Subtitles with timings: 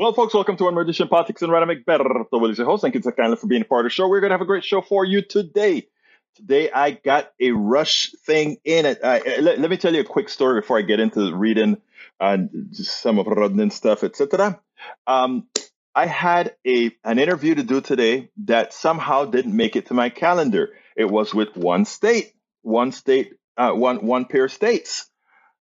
[0.00, 2.24] Well, folks, welcome to edition Politics and Radam McBetter.
[2.32, 2.80] Willies, your host.
[2.80, 4.08] Thank you, so kindly for being a part of the show.
[4.08, 5.88] We're going to have a great show for you today.
[6.36, 9.04] Today, I got a rush thing in it.
[9.04, 11.82] Uh, let, let, me tell you a quick story before I get into reading
[12.18, 12.38] uh,
[12.72, 14.58] some of Rodney stuff, etc.
[15.06, 15.48] Um,
[15.94, 20.08] I had a an interview to do today that somehow didn't make it to my
[20.08, 20.70] calendar.
[20.96, 22.32] It was with one state,
[22.62, 25.09] one state, uh, one one pair of states.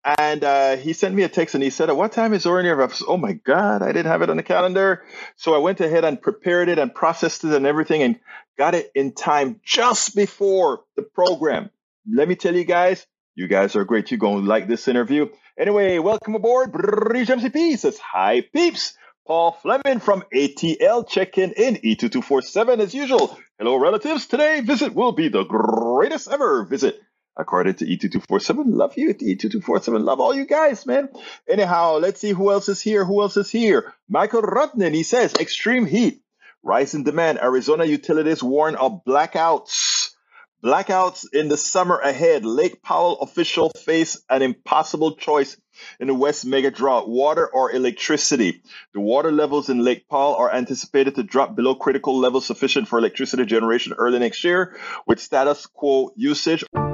[0.04, 2.80] And uh, he sent me a text and he said, At What time is Orient?
[2.80, 5.04] I was, oh my God, I didn't have it on the calendar.
[5.36, 8.20] So I went ahead and prepared it and processed it and everything and
[8.58, 11.70] got it in time just before the program.
[12.12, 14.10] Let me tell you guys, you guys are great.
[14.10, 15.30] You're going to like this interview.
[15.58, 16.72] Anyway, welcome aboard.
[16.72, 18.96] Bridge MCP says, Hi, peeps.
[19.28, 23.38] Paul Fleming from ATL checking in E2247 as usual.
[23.60, 24.26] Hello, relatives.
[24.26, 27.00] Today, visit will be the greatest ever visit
[27.42, 28.64] according to E2247.
[28.68, 30.04] Love you, E2247.
[30.04, 31.10] Love all you guys, man.
[31.50, 33.04] Anyhow, let's see who else is here.
[33.04, 33.94] Who else is here?
[34.08, 36.22] Michael Rutnan, he says, extreme heat,
[36.64, 37.40] rise in demand.
[37.40, 40.12] Arizona utilities warn of blackouts.
[40.64, 42.46] Blackouts in the summer ahead.
[42.46, 45.58] Lake Powell official face an impossible choice
[46.00, 48.62] in the West mega drought water or electricity.
[48.94, 53.00] The water levels in Lake Powell are anticipated to drop below critical levels sufficient for
[53.00, 56.64] electricity generation early next year, with status quo usage.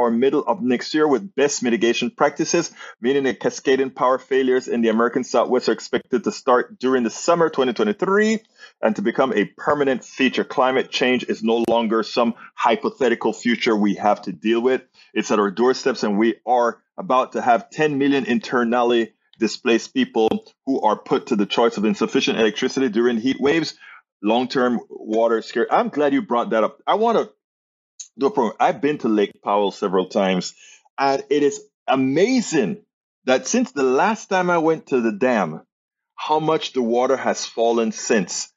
[0.00, 2.70] or middle of next year with best mitigation practices,
[3.02, 7.10] meaning that cascading power failures in the American Southwest are expected to start during the
[7.10, 8.38] summer 2023
[8.80, 10.42] and to become a permanent feature.
[10.42, 14.80] Climate change is no longer some hypothetical future we have to deal with.
[15.12, 20.46] It's at our doorsteps, and we are about to have 10 million internally displaced people
[20.64, 23.74] who are put to the choice of insufficient electricity during heat waves,
[24.22, 25.72] long term water scarcity.
[25.72, 26.80] I'm glad you brought that up.
[26.86, 27.30] I want to
[28.20, 28.56] do a program.
[28.60, 30.54] I've been to Lake Powell several times,
[30.98, 32.82] and it is amazing
[33.24, 35.62] that since the last time I went to the dam,
[36.14, 38.52] how much the water has fallen since.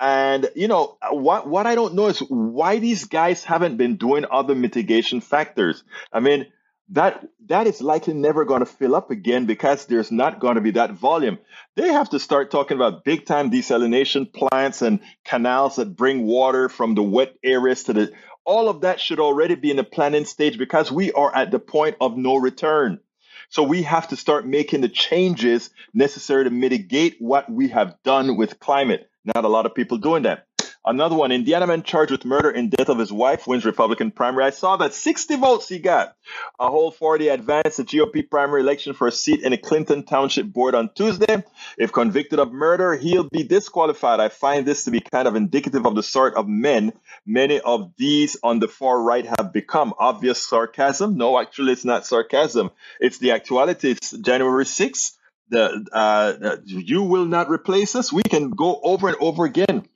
[0.00, 1.46] And you know what?
[1.46, 5.84] What I don't know is why these guys haven't been doing other mitigation factors.
[6.12, 6.46] I mean,
[6.90, 10.60] that that is likely never going to fill up again because there's not going to
[10.60, 11.38] be that volume.
[11.76, 16.68] They have to start talking about big time desalination plants and canals that bring water
[16.68, 18.12] from the wet areas to the
[18.44, 21.58] all of that should already be in the planning stage because we are at the
[21.58, 23.00] point of no return.
[23.48, 28.36] So we have to start making the changes necessary to mitigate what we have done
[28.36, 29.08] with climate.
[29.24, 30.46] Not a lot of people doing that.
[30.86, 34.44] Another one, Indiana man charged with murder in death of his wife wins Republican primary.
[34.44, 36.14] I saw that 60 votes he got.
[36.60, 40.46] A whole 40 advanced the GOP primary election for a seat in a Clinton Township
[40.46, 41.42] board on Tuesday.
[41.78, 44.20] If convicted of murder, he'll be disqualified.
[44.20, 46.92] I find this to be kind of indicative of the sort of men
[47.24, 49.94] many of these on the far right have become.
[49.98, 51.16] Obvious sarcasm?
[51.16, 52.70] No, actually, it's not sarcasm.
[53.00, 53.92] It's the actuality.
[53.92, 55.16] It's January 6th.
[55.48, 58.12] The, uh, you will not replace us.
[58.12, 59.88] We can go over and over again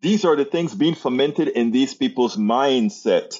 [0.00, 3.36] these are the things being fomented in these people's mindset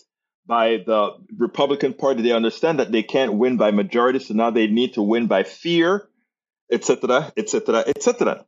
[0.47, 2.23] by the Republican Party.
[2.23, 5.43] They understand that they can't win by majority, so now they need to win by
[5.45, 6.09] fear,
[6.71, 8.45] etc., etc., etc.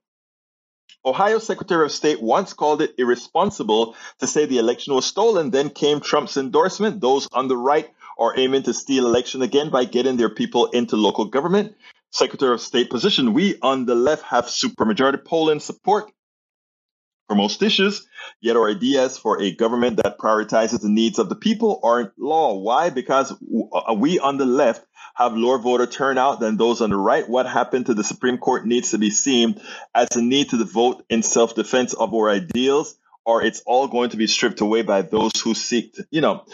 [1.04, 5.50] Ohio Secretary of State once called it irresponsible to say the election was stolen.
[5.50, 7.00] Then came Trump's endorsement.
[7.00, 7.88] Those on the right
[8.19, 11.77] are aiming to steal election again by getting their people into local government.
[12.10, 13.32] Secretary of State position.
[13.32, 16.10] We on the left have supermajority polling support
[17.63, 18.07] issues,
[18.41, 22.55] yet our ideas for a government that prioritizes the needs of the people aren't law.
[22.55, 22.91] Why?
[22.91, 27.29] Because uh, we on the left have lower voter turnout than those on the right.
[27.29, 29.60] What happened to the Supreme Court needs to be seen
[29.95, 34.10] as a need to the vote in self-defense of our ideals, or it's all going
[34.10, 36.45] to be stripped away by those who seek to, you know,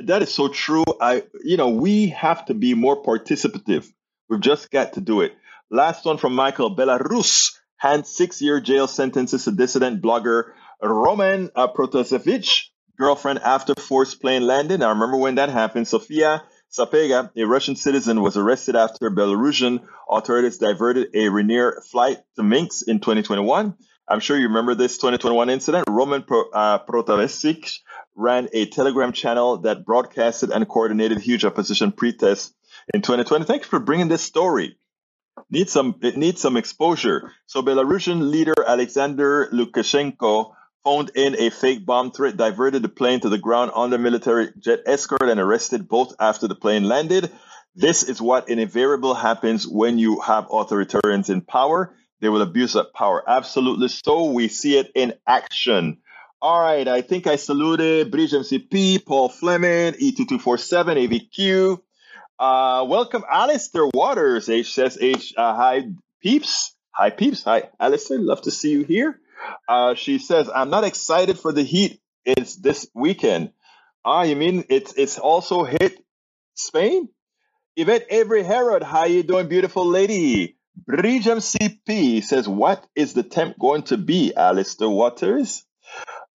[0.00, 0.84] that is so true.
[1.00, 3.86] I, you know, we have to be more participative.
[4.28, 5.34] We've just got to do it.
[5.70, 10.52] Last one from Michael Belarus hands six year jail sentences to dissident blogger
[10.82, 12.68] Roman uh, Protasevich,
[12.98, 14.82] girlfriend after forced plane landing.
[14.82, 15.88] I remember when that happened.
[15.88, 22.42] Sofia Sapega, a Russian citizen, was arrested after Belarusian authorities diverted a Ryanair flight to
[22.42, 23.74] Minsk in 2021.
[24.08, 25.84] I'm sure you remember this 2021 incident.
[25.88, 27.78] Roman uh, Protasevich
[28.14, 32.54] ran a Telegram channel that broadcasted and coordinated huge opposition protests
[32.92, 33.44] in 2020.
[33.44, 34.78] Thanks for bringing this story.
[35.50, 37.32] Needs some it needs some exposure.
[37.46, 40.52] So Belarusian leader Alexander Lukashenko
[40.84, 44.80] phoned in a fake bomb threat, diverted the plane to the ground under military jet
[44.86, 47.30] escort, and arrested both after the plane landed.
[47.74, 51.94] This is what invariably happens when you have authoritarians in power.
[52.20, 53.22] They will abuse that power.
[53.26, 54.30] Absolutely so.
[54.30, 55.98] We see it in action.
[56.40, 61.80] All right, I think I saluted Bridge MCP, Paul Fleming, E2247, AVQ.
[62.38, 65.32] Uh, welcome, Alistair Waters, HSH.
[65.38, 65.88] Uh, hi,
[66.22, 66.74] peeps.
[66.90, 67.44] Hi, peeps.
[67.44, 68.18] Hi, Alistair.
[68.18, 69.18] Love to see you here.
[69.66, 71.98] Uh, she says, I'm not excited for the heat.
[72.26, 73.52] It's this weekend.
[74.04, 76.04] Ah, you mean it's it's also hit
[76.54, 77.08] Spain?
[77.76, 80.56] Yvette Avery Herod, how you doing, beautiful lady?
[80.76, 85.64] Bridge MCP says, what is the temp going to be, Alistair Waters?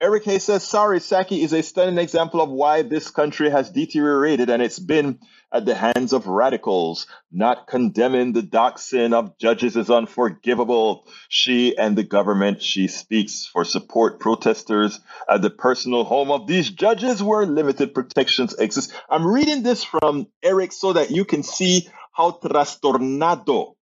[0.02, 4.50] Eric Hay says, sorry, Psaki is a stunning example of why this country has deteriorated
[4.50, 5.20] and it's been
[5.52, 7.08] at the hands of radicals.
[7.32, 11.08] Not condemning the doxing of judges is unforgivable.
[11.30, 15.00] She and the government she speaks for support protesters
[15.30, 18.94] at the personal home of these judges where limited protections exist.
[19.10, 23.76] I'm reading this from Eric so that you can see how trastornado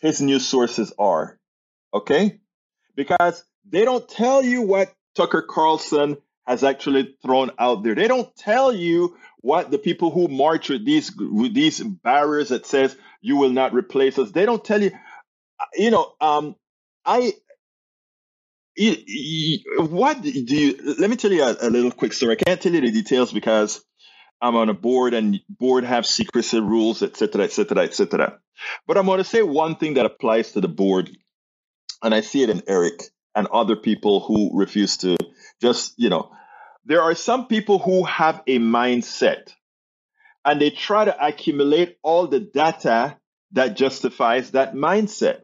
[0.00, 1.38] his news sources are.
[1.94, 2.40] Okay?
[2.94, 6.16] Because they don't tell you what Tucker Carlson
[6.46, 7.94] has actually thrown out there.
[7.94, 12.66] They don't tell you what the people who march with these with these barriers that
[12.66, 14.32] says you will not replace us.
[14.32, 14.92] They don't tell you.
[15.76, 16.56] You know, um,
[17.06, 17.34] I.
[19.78, 20.96] What do you?
[20.98, 22.36] Let me tell you a, a little quick story.
[22.40, 23.84] I can't tell you the details because
[24.40, 28.38] I'm on a board and board have secrecy rules, etc., etc., etc.
[28.86, 31.10] But I'm going to say one thing that applies to the board,
[32.02, 33.02] and I see it in Eric
[33.34, 35.16] and other people who refuse to
[35.62, 36.32] just, you know,
[36.84, 39.54] there are some people who have a mindset
[40.44, 43.16] and they try to accumulate all the data
[43.52, 45.42] that justifies that mindset.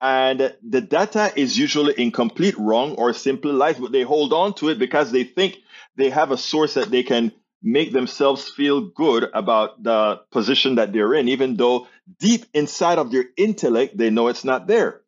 [0.00, 4.70] And the data is usually incomplete, wrong, or simply lies, but they hold on to
[4.70, 5.58] it because they think
[5.96, 10.92] they have a source that they can make themselves feel good about the position that
[10.92, 11.86] they're in, even though
[12.18, 15.02] deep inside of their intellect, they know it's not there.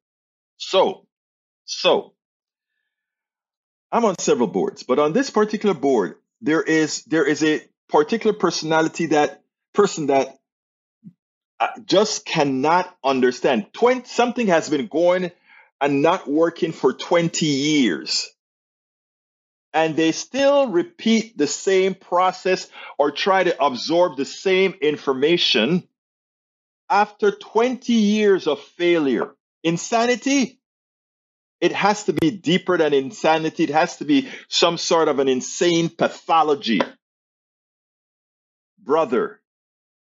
[0.59, 1.07] So
[1.67, 2.14] so
[3.95, 8.35] I'm on several boards, but on this particular board, there is there is a particular
[8.37, 9.41] personality that
[9.73, 10.37] person that
[11.61, 13.73] uh, just cannot understand.
[13.73, 15.31] 20, something has been going
[15.81, 18.29] and not working for 20 years.
[19.73, 22.69] And they still repeat the same process
[22.99, 25.87] or try to absorb the same information
[26.91, 29.37] after 20 years of failure.
[29.63, 30.59] Insanity?
[31.65, 33.65] It has to be deeper than insanity.
[33.65, 36.83] It has to be some sort of an insane pathology.
[38.79, 39.41] Brother,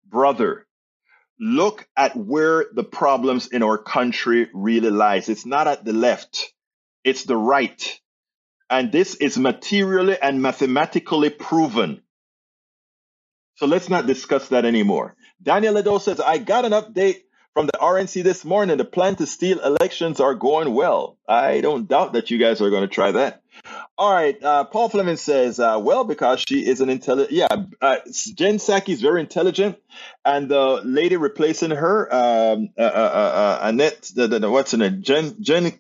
[0.08, 0.69] brother,
[1.41, 5.29] look at where the problems in our country really lies.
[5.29, 6.52] It's not at the left.
[7.02, 8.00] It's the right.
[8.70, 12.00] And this is materially and mathematically proven.
[13.56, 15.17] So let's not discuss that anymore.
[15.43, 17.23] Daniel Ledo says, I got an update
[17.55, 21.19] from the RNC this morning, the plan to steal elections are going well.
[21.29, 23.43] I don't doubt that you guys are going to try that.
[23.99, 27.49] All right, uh, Paul Fleming says, uh, well, because she is an intelligent, yeah,
[27.81, 27.97] uh,
[28.35, 29.79] Jen Psaki is very intelligent,
[30.25, 35.02] and the lady replacing her, um, uh, uh, uh, Annette, the, the, what's her name,
[35.02, 35.78] Jen, Jen,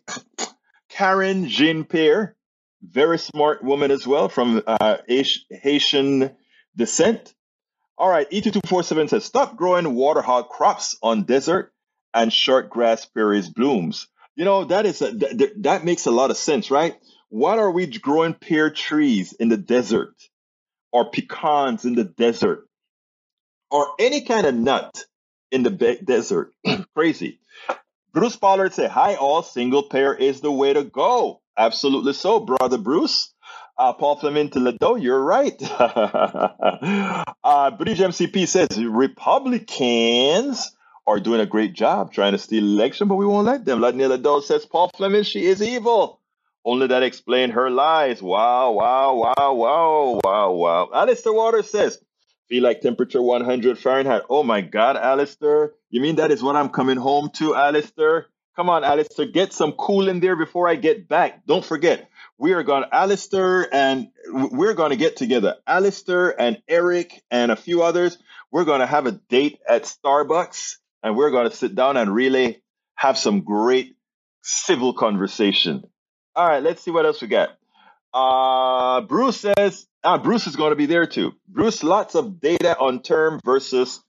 [0.90, 2.36] Karine Jean-Pierre,
[2.82, 4.62] very smart woman as well from
[5.06, 6.36] Haitian
[6.76, 7.34] descent.
[8.00, 11.70] All right, E2247 says stop growing water hog crops on desert
[12.14, 14.08] and short grass prairies blooms.
[14.36, 16.96] You know, that is a, th- that makes a lot of sense, right?
[17.28, 20.14] What are we growing pear trees in the desert
[20.90, 22.66] or pecans in the desert
[23.70, 25.04] or any kind of nut
[25.50, 26.54] in the be- desert?
[26.96, 27.38] Crazy.
[28.14, 31.42] Bruce Pollard said, Hi, all single payer is the way to go.
[31.54, 33.29] Absolutely so, brother Bruce.
[33.80, 35.56] Uh, Paul Fleming to Ledo, you're right.
[35.80, 43.14] uh, British MCP says Republicans are doing a great job trying to steal election, but
[43.14, 43.80] we won't let them.
[43.80, 46.20] Latina Ledo says Paul Fleming, she is evil.
[46.62, 48.20] Only that explain her lies.
[48.20, 50.90] Wow, wow, wow, wow, wow, wow.
[50.92, 51.98] Alistair Waters says,
[52.50, 54.24] feel like temperature 100 Fahrenheit.
[54.28, 55.72] Oh my God, Alistair.
[55.88, 58.26] You mean that is what I'm coming home to, Alistair?
[58.56, 61.46] Come on, Alistair, get some cool in there before I get back.
[61.46, 62.09] Don't forget,
[62.40, 65.56] we are going, to, Alistair, and we're going to get together.
[65.66, 68.16] Alistair and Eric and a few others.
[68.50, 72.14] We're going to have a date at Starbucks, and we're going to sit down and
[72.14, 72.62] really
[72.94, 73.94] have some great
[74.42, 75.84] civil conversation.
[76.34, 77.50] All right, let's see what else we got.
[78.14, 81.32] Uh, Bruce says, ah, Bruce is going to be there too.
[81.46, 84.00] Bruce, lots of data on term versus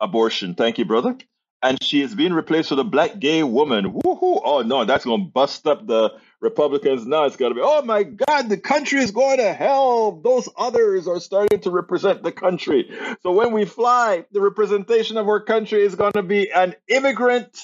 [0.00, 0.54] abortion.
[0.54, 1.18] Thank you, brother.
[1.64, 3.90] And she is being replaced with a black gay woman.
[3.90, 4.40] Woohoo!
[4.44, 7.06] Oh no, that's gonna bust up the Republicans.
[7.06, 10.20] Now it's gonna be, oh my God, the country is going to hell.
[10.22, 12.90] Those others are starting to represent the country.
[13.22, 17.58] So when we fly, the representation of our country is gonna be an immigrant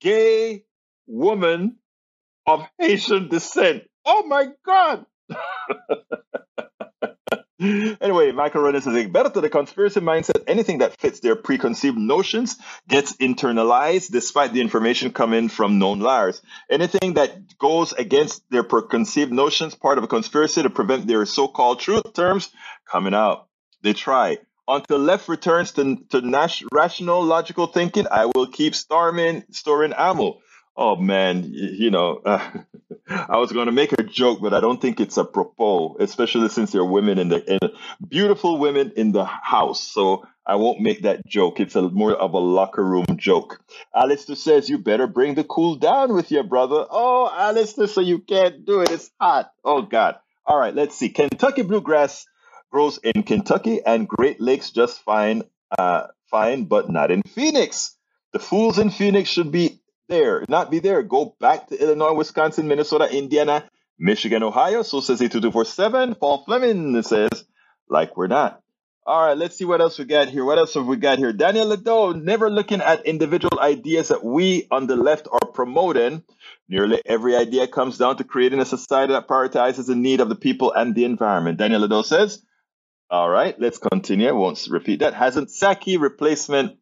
[0.00, 0.64] gay
[1.08, 1.76] woman
[2.46, 3.82] of Haitian descent.
[4.06, 5.04] Oh my God!
[8.00, 12.56] anyway, Michael Ronan says, better to the conspiracy mindset, anything that fits their preconceived notions
[12.88, 16.40] gets internalized despite the information coming from known liars.
[16.70, 21.80] Anything that goes against their preconceived notions, part of a conspiracy to prevent their so-called
[21.80, 22.48] truth terms
[22.88, 23.48] coming out.
[23.82, 24.38] They try.
[24.68, 30.40] Until left returns to, to nas- rational, logical thinking, I will keep storming, storing ammo.
[30.80, 35.00] Oh man, you know, I was going to make a joke, but I don't think
[35.00, 37.58] it's apropos, especially since there are women in the in,
[38.08, 39.82] beautiful women in the house.
[39.82, 41.58] So I won't make that joke.
[41.58, 43.60] It's a more of a locker room joke.
[43.92, 46.86] Alistair says you better bring the cool down with your brother.
[46.88, 48.92] Oh, Alistair, so you can't do it.
[48.92, 49.50] It's hot.
[49.64, 50.14] Oh God.
[50.46, 51.08] All right, let's see.
[51.08, 52.24] Kentucky bluegrass
[52.70, 55.42] grows in Kentucky and Great Lakes just fine,
[55.76, 57.96] uh, fine, but not in Phoenix.
[58.32, 59.77] The fools in Phoenix should be
[60.08, 61.02] there, not be there.
[61.02, 64.82] Go back to Illinois, Wisconsin, Minnesota, Indiana, Michigan, Ohio.
[64.82, 66.14] So says 8247.
[66.16, 67.44] Paul Fleming says,
[67.88, 68.60] like we're not.
[69.06, 70.44] All right, let's see what else we got here.
[70.44, 71.32] What else have we got here?
[71.32, 76.22] Daniel Lado, never looking at individual ideas that we on the left are promoting.
[76.68, 80.34] Nearly every idea comes down to creating a society that prioritizes the need of the
[80.34, 81.56] people and the environment.
[81.56, 82.42] Daniel Lado says,
[83.08, 84.28] all right, let's continue.
[84.28, 85.14] I won't repeat that.
[85.14, 86.76] Hasn't Psaki replacement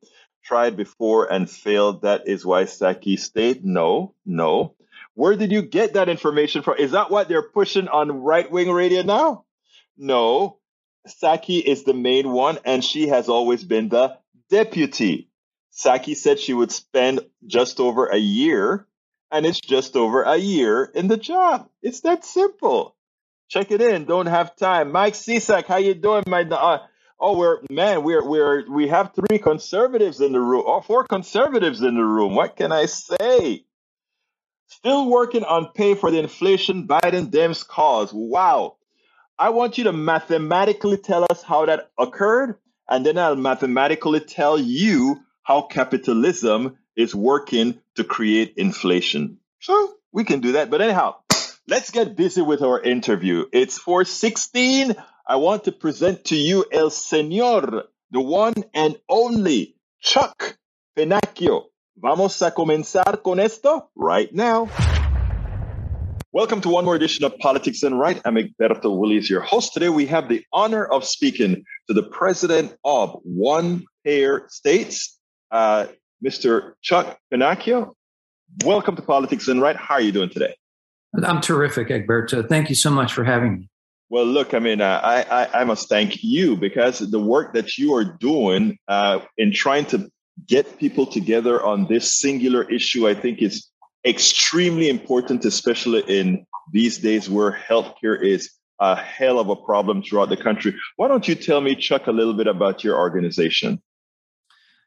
[0.47, 2.03] tried before and failed.
[2.03, 3.65] That is why Psaki stayed.
[3.65, 4.75] No, no.
[5.15, 6.77] Where did you get that information from?
[6.79, 9.45] Is that what they're pushing on right wing radio now?
[9.97, 10.59] No.
[11.09, 14.19] Psaki is the main one, and she has always been the
[14.51, 15.31] deputy.
[15.73, 18.87] Psaki said she would spend just over a year,
[19.31, 21.69] and it's just over a year in the job.
[21.83, 22.97] It's that simple.
[23.49, 24.05] Check it in.
[24.05, 24.93] Don't have time.
[24.93, 26.43] Mike Cisak, how you doing, my?
[26.43, 26.79] Uh,
[27.19, 31.81] Oh, we're man, we're we're we have three conservatives in the room, or four conservatives
[31.81, 32.35] in the room.
[32.35, 33.65] What can I say?
[34.69, 38.13] Still working on pay for the inflation Biden Dems cause.
[38.13, 38.77] Wow.
[39.39, 42.57] I want you to mathematically tell us how that occurred,
[42.89, 49.39] and then I'll mathematically tell you how capitalism is working to create inflation.
[49.61, 50.71] So we can do that.
[50.71, 51.17] But anyhow,
[51.69, 53.45] let's get busy with our interview.
[53.53, 54.97] It's 416.
[55.29, 60.57] I want to present to you El Señor, the one and only Chuck
[60.97, 61.65] Pennacchio.
[61.97, 64.69] Vamos a comenzar con esto right now.
[66.33, 68.23] Welcome to one more edition of Politics Done Right.
[68.25, 69.75] I'm Egberto Willies, your host.
[69.75, 75.19] Today we have the honor of speaking to the president of One Payer States,
[75.51, 75.87] uh,
[76.25, 76.75] Mr.
[76.83, 77.95] Chuck Pennacchio.
[78.65, 79.75] Welcome to Politics Done Right.
[79.75, 80.55] How are you doing today?
[81.21, 82.49] I'm terrific, Egberto.
[82.49, 83.69] Thank you so much for having me.
[84.09, 87.77] Well, look, I mean, uh, I, I, I must thank you because the work that
[87.77, 90.09] you are doing uh, in trying to
[90.47, 93.69] get people together on this singular issue, I think is
[94.05, 100.29] extremely important, especially in these days where healthcare is a hell of a problem throughout
[100.29, 100.75] the country.
[100.97, 103.83] Why don't you tell me, Chuck, a little bit about your organization?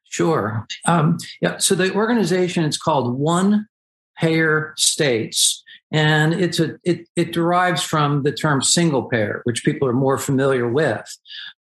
[0.05, 0.65] Sure.
[0.85, 1.57] Um, yeah.
[1.57, 3.67] So the organization is called One
[4.17, 5.63] Payer States.
[5.91, 10.17] And it's a it, it derives from the term single payer, which people are more
[10.17, 11.05] familiar with.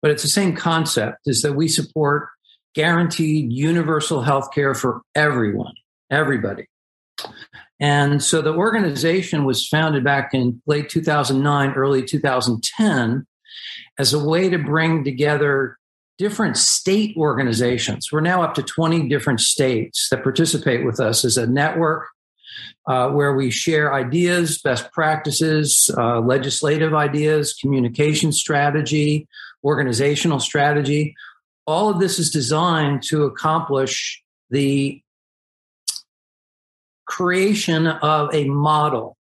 [0.03, 2.29] But it's the same concept is that we support
[2.75, 5.75] guaranteed universal health care for everyone,
[6.11, 6.67] everybody.
[7.81, 13.27] And so the organization was founded back in late 2009, early 2010
[13.99, 15.79] as a way to bring together
[16.19, 18.11] different state organizations.
[18.13, 22.09] We're now up to 20 different states that participate with us as a network
[22.87, 29.27] uh, where we share ideas, best practices, uh, legislative ideas, communication strategy,
[29.65, 31.15] organizational strategy.
[31.67, 35.03] All of this is designed to accomplish the
[37.07, 39.17] creation of a model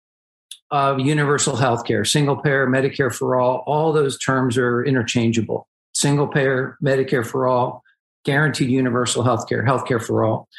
[0.72, 3.64] of universal healthcare, single payer, Medicare for all.
[3.66, 5.68] All those terms are interchangeable.
[5.94, 7.85] Single payer, Medicare for all,
[8.26, 10.50] guaranteed universal health care, health care for all.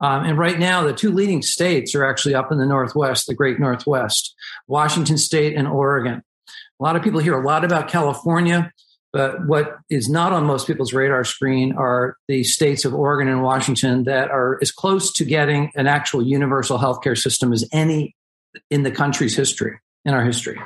[0.00, 3.34] Um, and right now, the two leading states are actually up in the Northwest, the
[3.34, 4.34] great Northwest,
[4.68, 6.22] Washington State and Oregon.
[6.78, 8.70] A lot of people hear a lot about California,
[9.12, 13.42] but what is not on most people's radar screen are the states of Oregon and
[13.42, 18.14] Washington that are as close to getting an actual universal healthcare system as any
[18.70, 20.60] in the country's history in our history.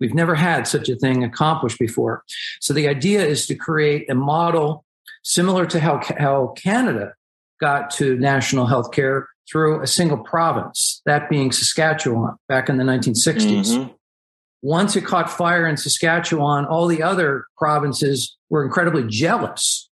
[0.00, 2.22] We've never had such a thing accomplished before.
[2.60, 4.84] So the idea is to create a model
[5.26, 7.12] similar to how, how Canada
[7.60, 12.84] got to national health care through a single province, that being Saskatchewan back in the
[12.84, 13.66] 1960s.
[13.66, 13.92] Mm-hmm.
[14.62, 19.88] Once it caught fire in Saskatchewan, all the other provinces were incredibly jealous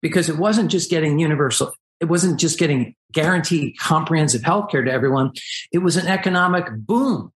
[0.00, 4.90] because it wasn't just getting universal, it wasn't just getting guaranteed comprehensive health care to
[4.90, 5.32] everyone.
[5.72, 7.32] It was an economic boom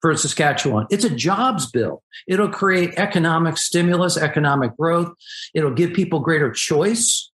[0.00, 0.86] for Saskatchewan.
[0.90, 2.02] It's a jobs bill.
[2.26, 5.12] It'll create economic stimulus, economic growth.
[5.54, 7.30] It'll give people greater choice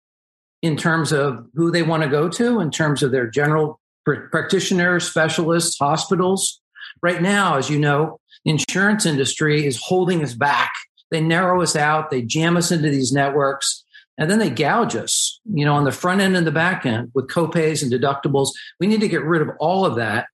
[0.61, 5.07] in terms of who they want to go to, in terms of their general practitioners,
[5.07, 6.61] specialists, hospitals.
[7.01, 10.71] Right now, as you know, insurance industry is holding us back.
[11.11, 13.83] They narrow us out, they jam us into these networks,
[14.17, 17.11] and then they gouge us, you know, on the front end and the back end
[17.13, 18.49] with copays and deductibles.
[18.79, 20.27] We need to get rid of all of that.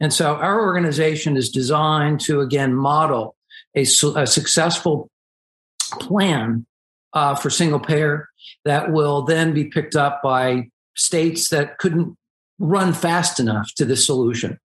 [0.00, 3.36] And so our organization is designed to, again, model
[3.74, 5.10] a, a successful
[6.00, 6.66] plan
[7.12, 8.28] uh, for single payer
[8.64, 12.16] that will then be picked up by states that couldn't
[12.58, 14.58] run fast enough to the solution.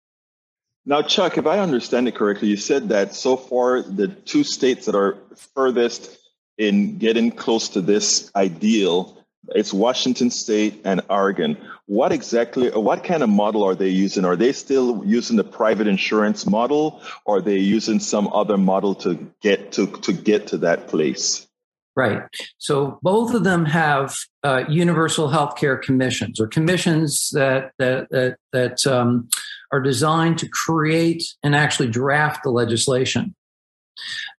[0.84, 4.86] Now, Chuck, if I understand it correctly, you said that so far the two states
[4.86, 5.16] that are
[5.54, 6.18] furthest
[6.58, 11.56] in getting close to this ideal it's Washington State and Oregon.
[11.86, 14.24] What exactly, what kind of model are they using?
[14.24, 18.94] Are they still using the private insurance model, or are they using some other model
[18.96, 21.46] to get to to get to that place?
[21.94, 22.22] Right.
[22.56, 28.36] So both of them have uh, universal health care commissions or commissions that that that,
[28.52, 29.28] that um,
[29.72, 33.34] are designed to create and actually draft the legislation.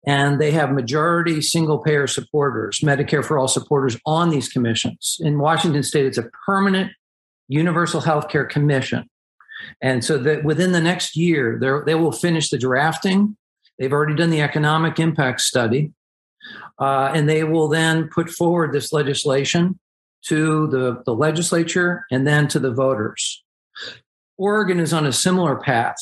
[0.06, 5.18] And they have majority single payer supporters, Medicare for all supporters on these commissions.
[5.21, 6.92] In Washington state, it's a permanent
[7.49, 9.09] universal health care commission.
[9.80, 13.37] And so that within the next year, they will finish the drafting.
[13.78, 15.92] They've already done the economic impact study.
[16.80, 19.78] Uh, and they will then put forward this legislation
[20.26, 23.44] to the, the legislature and then to the voters.
[24.37, 25.97] Oregon is on a similar path,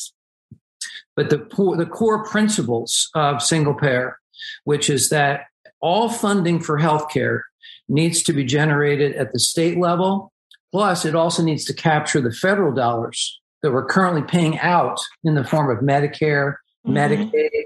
[1.15, 1.37] but the,
[1.77, 4.17] the core principles of single payer,
[4.63, 5.45] which is that
[5.81, 7.41] all funding for healthcare
[7.89, 10.31] needs to be generated at the state level.
[10.71, 15.35] Plus, it also needs to capture the federal dollars that we're currently paying out in
[15.35, 16.95] the form of Medicare, mm-hmm.
[16.95, 17.63] Medicaid,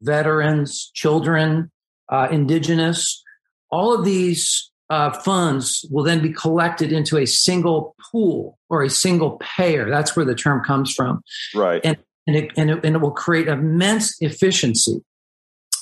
[0.00, 1.70] veterans, children,
[2.08, 3.22] uh, indigenous,
[3.70, 8.90] all of these uh, funds will then be collected into a single pool or a
[8.90, 9.90] single payer.
[9.90, 11.22] That's where the term comes from.
[11.54, 11.80] Right.
[11.84, 15.02] And, and, it, and, it, and it will create immense efficiency.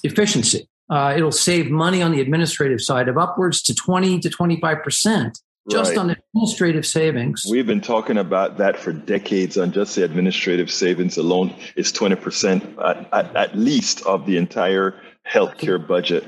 [0.03, 0.69] Efficiency.
[0.91, 5.39] Uh, it'll save money on the administrative side of upwards to 20 to 25 percent
[5.71, 5.99] just right.
[5.99, 7.47] on administrative savings.
[7.49, 12.79] We've been talking about that for decades on just the administrative savings alone is 20%
[12.85, 14.95] at, at, at least of the entire
[15.27, 16.25] healthcare budget.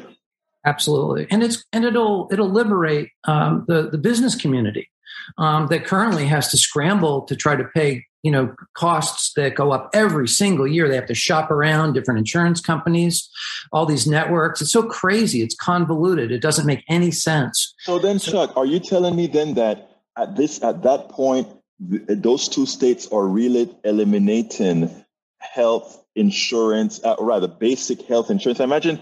[0.65, 4.91] Absolutely, and it's and it'll it'll liberate um, the the business community
[5.39, 9.71] um, that currently has to scramble to try to pay you know costs that go
[9.71, 10.89] up every single year.
[10.89, 13.31] They have to shop around different insurance companies,
[13.71, 14.61] all these networks.
[14.61, 15.43] It's so crazy.
[15.43, 16.33] It's convoluted.
[16.33, 17.73] It doesn't make any sense.
[17.79, 21.47] So then, Chuck, are you telling me then that at this at that point,
[21.79, 24.91] those two states are really eliminating
[25.39, 28.59] health insurance, uh, rather basic health insurance.
[28.59, 28.99] I imagine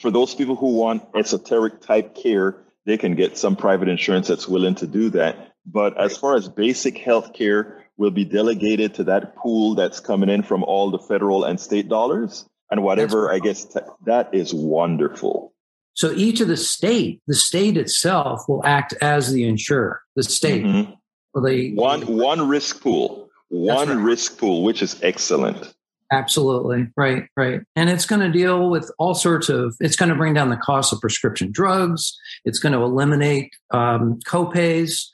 [0.00, 4.48] for those people who want esoteric type care, they can get some private insurance that's
[4.48, 5.52] willing to do that.
[5.64, 10.28] But as far as basic health care will be delegated to that pool that's coming
[10.28, 15.52] in from all the federal and state dollars and whatever, I guess that is wonderful.
[15.94, 20.64] So each of the state, the state itself will act as the insurer, the state.
[20.64, 20.92] Mm-hmm.
[21.32, 23.96] Well, they, one, one risk pool, one right.
[23.96, 25.74] risk pool, which is excellent.
[26.12, 26.88] Absolutely.
[26.96, 27.24] Right.
[27.36, 27.62] Right.
[27.74, 30.56] And it's going to deal with all sorts of, it's going to bring down the
[30.56, 32.16] cost of prescription drugs.
[32.44, 35.06] It's going to eliminate um, copays,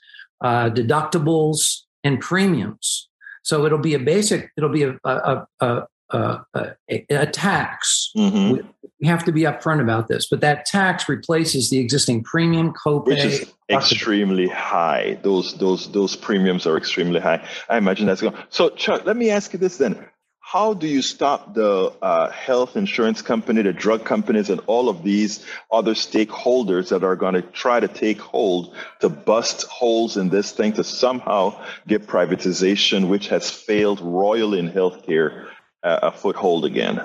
[0.43, 3.09] uh, deductibles, and premiums.
[3.43, 6.75] So it'll be a basic, it'll be a, a, a, a,
[7.09, 8.11] a tax.
[8.15, 8.67] Mm-hmm.
[9.01, 13.07] We have to be upfront about this, but that tax replaces the existing premium copay.
[13.07, 15.19] Which is extremely high.
[15.23, 17.45] Those, those, those premiums are extremely high.
[17.67, 18.35] I imagine that's going.
[18.49, 20.05] So Chuck, let me ask you this then
[20.45, 25.01] how do you stop the uh, health insurance company, the drug companies, and all of
[25.01, 30.27] these other stakeholders that are going to try to take hold to bust holes in
[30.27, 35.47] this thing to somehow get privatization, which has failed royally in healthcare,
[35.81, 37.01] uh, a foothold again?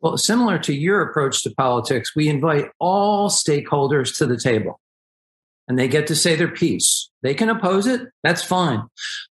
[0.00, 4.80] Well, similar to your approach to politics, we invite all stakeholders to the table
[5.68, 7.10] and they get to say their piece.
[7.22, 8.82] They can oppose it, that's fine.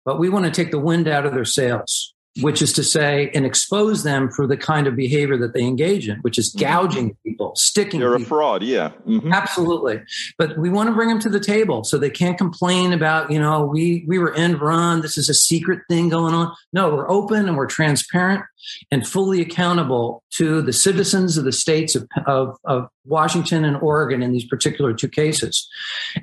[0.06, 3.32] But we want to take the wind out of their sails which is to say,
[3.34, 6.65] and expose them for the kind of behavior that they engage in, which is mm-hmm.
[6.65, 8.02] gouging people, sticking.
[8.02, 8.26] You're people.
[8.26, 8.91] a fraud, yeah.
[9.08, 9.32] Mm-hmm.
[9.32, 10.02] Absolutely.
[10.38, 13.39] But we want to bring them to the table so they can't complain about, you
[13.39, 15.02] know, we we were end run.
[15.02, 16.54] This is a secret thing going on.
[16.74, 18.43] No, we're open and we're transparent
[18.91, 24.21] and fully accountable to the citizens of the states of, of, of Washington and Oregon
[24.21, 25.67] in these particular two cases.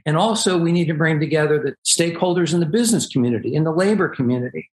[0.04, 3.72] And also, we need to bring together the stakeholders in the business community, in the
[3.72, 4.70] labor community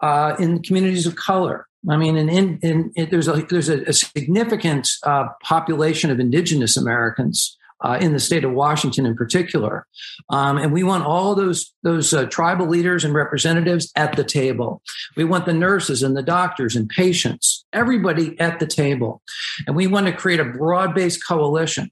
[0.00, 1.66] uh, in communities of color.
[1.88, 6.76] I mean, in, in, in, there's a there's a, a significant uh, population of Indigenous
[6.76, 9.86] Americans uh, in the state of Washington, in particular,
[10.28, 14.82] um, and we want all those those uh, tribal leaders and representatives at the table.
[15.16, 19.22] We want the nurses and the doctors and patients, everybody at the table,
[19.66, 21.90] and we want to create a broad based coalition.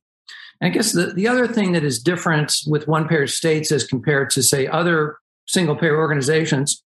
[0.61, 3.87] And I guess the, the other thing that is different with one payer states as
[3.87, 5.17] compared to say other
[5.47, 6.83] single payer organizations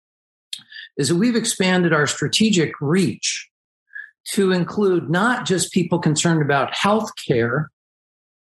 [1.00, 3.48] is that we've expanded our strategic reach
[4.32, 7.70] to include not just people concerned about health care,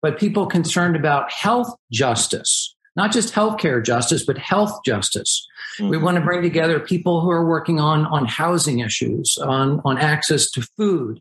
[0.02, 5.48] but people concerned about health justice, not just healthcare justice, but health justice.
[5.78, 5.88] Mm-hmm.
[5.88, 9.96] We want to bring together people who are working on, on housing issues, on, on
[9.96, 11.20] access to food,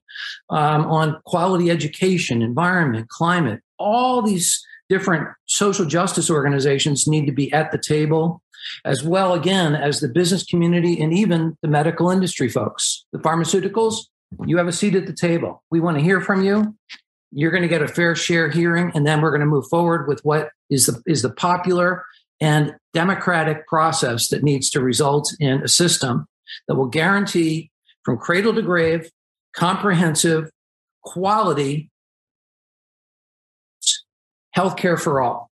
[0.49, 3.61] um, on quality education, environment, climate.
[3.79, 8.41] All these different social justice organizations need to be at the table
[8.85, 13.05] as well again as the business community and even the medical industry folks.
[13.11, 14.05] The pharmaceuticals,
[14.45, 15.63] you have a seat at the table.
[15.71, 16.75] We want to hear from you.
[17.31, 20.07] You're going to get a fair share hearing, and then we're going to move forward
[20.07, 22.03] with what is the is the popular
[22.41, 26.25] and democratic process that needs to result in a system
[26.67, 27.71] that will guarantee
[28.03, 29.09] from cradle to grave
[29.53, 30.49] comprehensive
[31.03, 31.89] quality
[34.57, 35.50] healthcare for all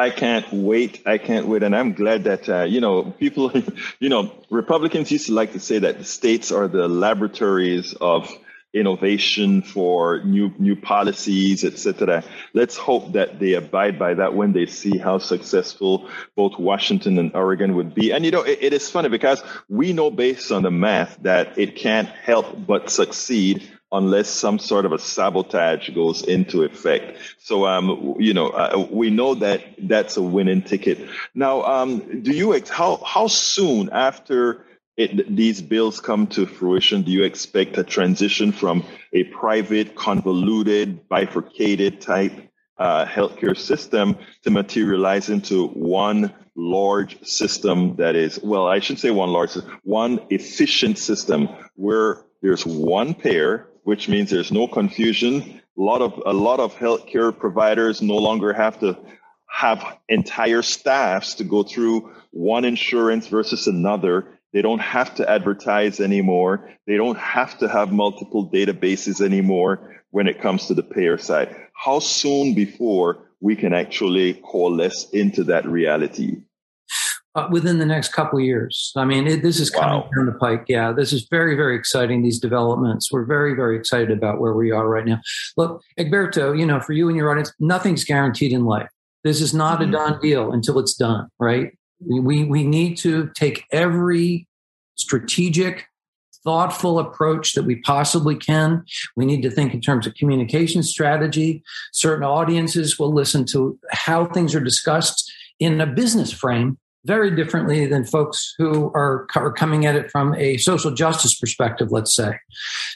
[0.00, 1.02] I can't wait.
[1.04, 1.62] I can't wait.
[1.62, 3.52] And I'm glad that, uh, you know, people,
[3.98, 8.32] you know, Republicans used to like to say that the states are the laboratories of
[8.72, 12.24] innovation for new new policies, etc.
[12.54, 17.34] Let's hope that they abide by that when they see how successful both Washington and
[17.34, 18.12] Oregon would be.
[18.12, 21.58] And you know, it, it is funny because we know based on the math that
[21.58, 27.18] it can't help but succeed unless some sort of a sabotage goes into effect.
[27.38, 30.98] So, um, you know, uh, we know that that's a winning ticket.
[31.34, 34.64] Now, um, do you how how soon after
[34.96, 41.08] it, these bills come to fruition do you expect a transition from a private, convoluted,
[41.08, 42.32] bifurcated type
[42.78, 49.10] uh, healthcare system to materialize into one large system that is well, I should say
[49.10, 55.60] one large, one efficient system where there's one payer which means there's no confusion.
[55.78, 58.98] A lot of a lot of healthcare providers no longer have to
[59.50, 64.38] have entire staffs to go through one insurance versus another.
[64.52, 66.70] They don't have to advertise anymore.
[66.86, 71.54] They don't have to have multiple databases anymore when it comes to the payer side.
[71.72, 76.42] How soon before we can actually coalesce into that reality?
[77.34, 78.92] Uh, within the next couple years.
[78.96, 80.10] I mean, it, this is coming wow.
[80.16, 80.64] down the pike.
[80.68, 82.22] Yeah, this is very, very exciting.
[82.22, 83.12] These developments.
[83.12, 85.20] We're very, very excited about where we are right now.
[85.56, 88.88] Look, Egberto, you know, for you and your audience, nothing's guaranteed in life.
[89.22, 89.90] This is not mm-hmm.
[89.90, 91.28] a done deal until it's done.
[91.38, 91.76] Right?
[92.00, 94.48] We we need to take every
[94.96, 95.86] strategic
[96.42, 98.82] thoughtful approach that we possibly can.
[99.14, 101.62] We need to think in terms of communication strategy.
[101.92, 107.86] Certain audiences will listen to how things are discussed in a business frame very differently
[107.86, 112.38] than folks who are, are coming at it from a social justice perspective, let's say.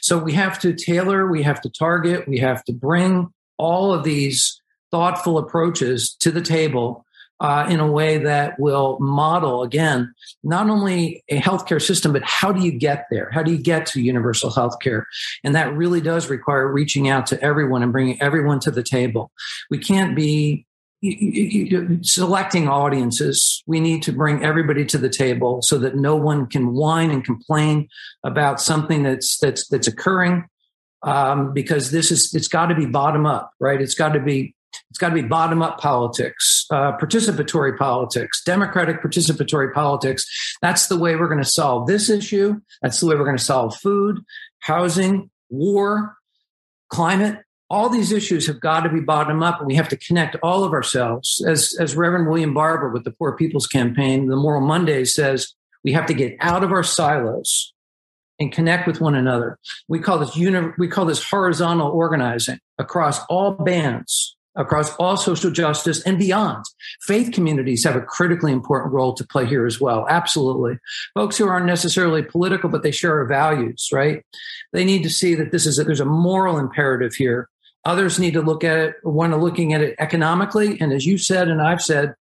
[0.01, 4.03] So we have to tailor, we have to target, we have to bring all of
[4.03, 7.05] these thoughtful approaches to the table
[7.41, 10.13] uh, in a way that will model, again,
[10.43, 13.29] not only a healthcare system, but how do you get there?
[13.31, 15.03] How do you get to universal healthcare?
[15.43, 19.31] And that really does require reaching out to everyone and bringing everyone to the table.
[19.69, 20.64] We can't be
[22.01, 26.73] selecting audiences, we need to bring everybody to the table so that no one can
[26.73, 27.87] whine and complain
[28.23, 30.45] about something that's that's that's occurring.
[31.03, 33.79] Um, because this is it's got to be bottom up, right?
[33.79, 34.55] It's got to be
[34.89, 40.25] it's got to be bottom up politics, uh, participatory politics, democratic participatory politics.
[40.61, 42.59] That's the way we're going to solve this issue.
[42.81, 44.19] That's the way we're going to solve food,
[44.59, 46.15] housing, war,
[46.89, 50.35] climate all these issues have got to be bottom up and we have to connect
[50.43, 54.61] all of ourselves as, as reverend william barber with the poor people's campaign the moral
[54.61, 57.73] monday says we have to get out of our silos
[58.39, 63.23] and connect with one another we call this uni- we call this horizontal organizing across
[63.25, 66.65] all bands across all social justice and beyond.
[67.01, 70.05] Faith communities have a critically important role to play here as well.
[70.09, 70.77] Absolutely.
[71.13, 74.23] Folks who aren't necessarily political, but they share our values, right?
[74.73, 77.49] They need to see that this is a, there's a moral imperative here.
[77.85, 78.95] Others need to look at it,
[79.33, 80.79] to looking at it economically.
[80.81, 82.15] And as you said, and I've said,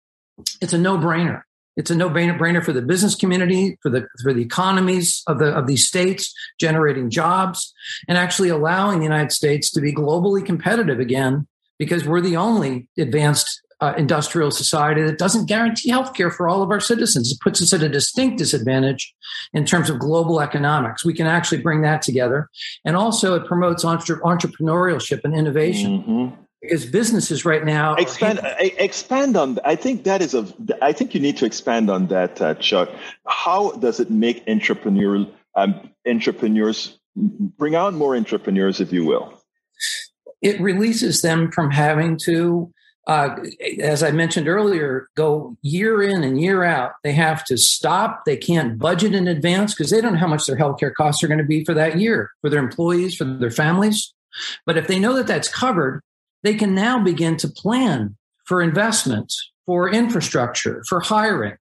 [0.61, 1.42] it's a no brainer.
[1.77, 5.66] It's a no-brainer for the business community, for the for the economies of the of
[5.66, 7.73] these states, generating jobs,
[8.09, 11.46] and actually allowing the United States to be globally competitive again
[11.79, 16.62] because we're the only advanced uh, industrial society that doesn't guarantee health care for all
[16.62, 17.33] of our citizens.
[17.33, 19.14] It puts us at a distinct disadvantage
[19.53, 21.05] in terms of global economics.
[21.05, 22.49] We can actually bring that together.
[22.85, 26.03] And also, it promotes entre- entrepreneurship and innovation.
[26.03, 26.43] Mm-hmm.
[26.62, 29.59] Because businesses right now expand expand on.
[29.64, 30.47] I think that is a.
[30.83, 32.90] I think you need to expand on that, uh, Chuck.
[33.27, 39.40] How does it make entrepreneur um, entrepreneurs bring out more entrepreneurs, if you will?
[40.43, 42.73] it releases them from having to
[43.07, 43.37] uh,
[43.81, 46.93] as I mentioned earlier, go year in and year out.
[47.03, 48.25] They have to stop.
[48.25, 51.29] They can't budget in advance because they don't know how much their healthcare costs are
[51.29, 54.13] going to be for that year for their employees, for their families.
[54.67, 56.03] But if they know that that's covered,
[56.43, 61.57] they can now begin to plan for investments, for infrastructure, for hiring.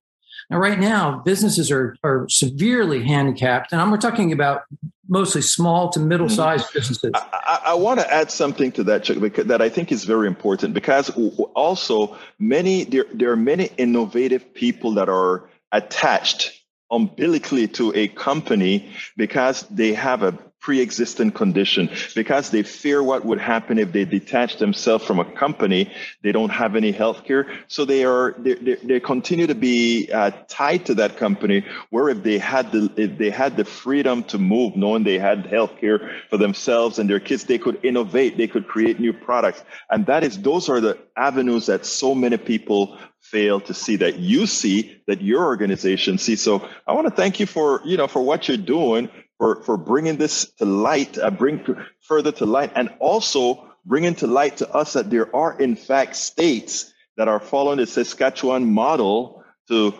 [0.50, 4.62] Now, right now, businesses are, are severely handicapped, and I'm, we're talking about
[5.08, 6.78] mostly small to middle sized mm-hmm.
[6.78, 7.12] businesses.
[7.14, 10.26] I, I, I want to add something to that, Chuck, that I think is very
[10.26, 11.10] important because
[11.54, 16.52] also many there, there are many innovative people that are attached
[16.90, 21.90] umbilically to a company because they have a pre-existing condition.
[22.14, 25.92] Because they fear what would happen if they detach themselves from a company
[26.22, 30.10] they don't have any health care so they are they, they, they continue to be
[30.12, 34.22] uh, tied to that company where if they had the if they had the freedom
[34.24, 38.36] to move knowing they had health care for themselves and their kids they could innovate
[38.36, 39.62] they could create new products.
[39.90, 44.18] And that is those are the avenues that so many people fail to see that
[44.18, 46.40] you see that your organization sees.
[46.40, 49.08] So i want to thank you for you know for what you're doing
[49.40, 51.64] for, for bringing this to light, uh, bring
[52.02, 56.14] further to light, and also bringing to light to us that there are, in fact,
[56.16, 59.94] states that are following the Saskatchewan model to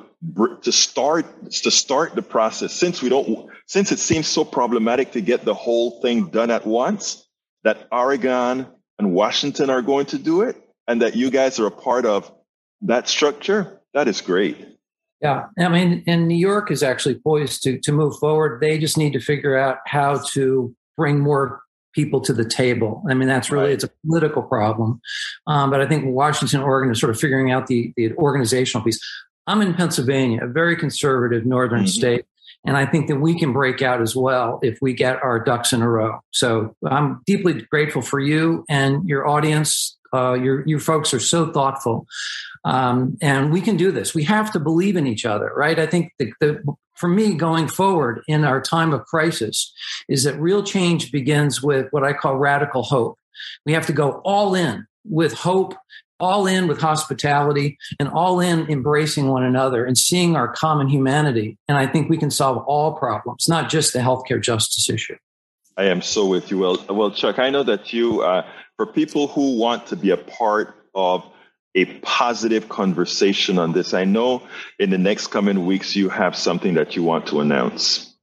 [0.61, 2.75] to start to start the process.
[2.75, 6.67] Since we don't, since it seems so problematic to get the whole thing done at
[6.67, 7.27] once,
[7.65, 8.67] that Oregon
[8.99, 12.31] and Washington are going to do it, and that you guys are a part of
[12.83, 13.81] that structure.
[13.95, 14.77] That is great.
[15.21, 18.61] Yeah, I mean, and New York is actually poised to to move forward.
[18.61, 21.63] They just need to figure out how to bring more
[21.95, 23.03] people to the table.
[23.09, 23.73] I mean, that's really right.
[23.73, 25.01] it's a political problem,
[25.47, 28.99] um, but I think Washington, Oregon is sort of figuring out the the organizational piece.
[29.47, 31.87] I'm in Pennsylvania, a very conservative northern mm-hmm.
[31.89, 32.25] state.
[32.67, 35.73] And I think that we can break out as well if we get our ducks
[35.73, 36.21] in a row.
[36.31, 39.97] So I'm deeply grateful for you and your audience.
[40.13, 42.07] Uh, your, you folks are so thoughtful.
[42.65, 44.15] Um, and we can do this.
[44.15, 45.79] We have to believe in each other, right?
[45.79, 46.63] I think the, the,
[46.95, 49.73] for me, going forward in our time of crisis,
[50.09, 53.19] is that real change begins with what I call radical hope.
[53.65, 55.75] We have to go all in with hope,
[56.19, 61.57] all in with hospitality, and all in embracing one another and seeing our common humanity.
[61.67, 65.17] And I think we can solve all problems, not just the healthcare justice issue.
[65.79, 66.59] I am so with you.
[66.59, 68.47] Well, well, Chuck, I know that you, uh,
[68.81, 71.23] for people who want to be a part of
[71.75, 73.93] a positive conversation on this.
[73.93, 74.43] I know
[74.79, 78.17] in the next coming weeks you have something that you want to announce.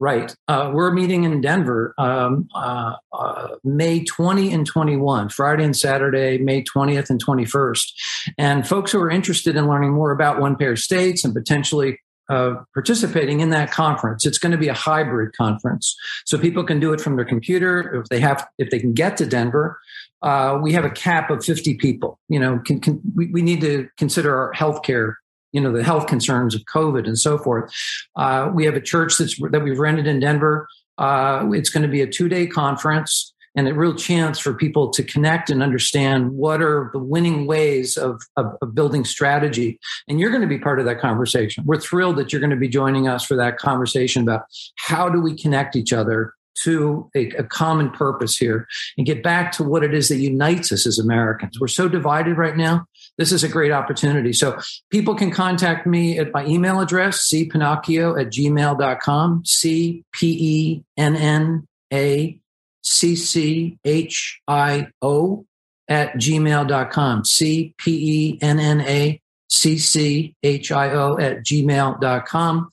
[0.00, 0.34] Right.
[0.48, 6.38] Uh, we're meeting in Denver um, uh, uh, May 20 and 21, Friday and Saturday,
[6.38, 8.32] May 20th and 21st.
[8.38, 12.54] And folks who are interested in learning more about one payer states and potentially uh,
[12.72, 14.24] participating in that conference.
[14.24, 17.94] It's going to be a hybrid conference, so people can do it from their computer
[17.94, 19.78] if they have if they can get to Denver.
[20.22, 22.18] Uh, we have a cap of 50 people.
[22.28, 25.14] You know, can, can, we, we need to consider our healthcare
[25.52, 27.72] you know the health concerns of COVID and so forth.
[28.16, 30.66] Uh, we have a church that's that we've rented in Denver.
[30.98, 34.90] Uh, it's going to be a two day conference and a real chance for people
[34.90, 39.78] to connect and understand what are the winning ways of, of, of, building strategy.
[40.08, 41.64] And you're going to be part of that conversation.
[41.66, 44.42] We're thrilled that you're going to be joining us for that conversation about
[44.76, 49.52] how do we connect each other to a, a common purpose here and get back
[49.52, 51.60] to what it is that unites us as Americans.
[51.60, 52.86] We're so divided right now.
[53.18, 54.32] This is a great opportunity.
[54.32, 54.58] So
[54.90, 61.16] people can contact me at my email address, cpennacchio at gmail.com, C P E N
[61.16, 62.40] N A
[62.84, 65.46] C C H I O
[65.88, 67.24] at gmail.com.
[67.24, 72.70] C P E N N A C C H I O at gmail.com.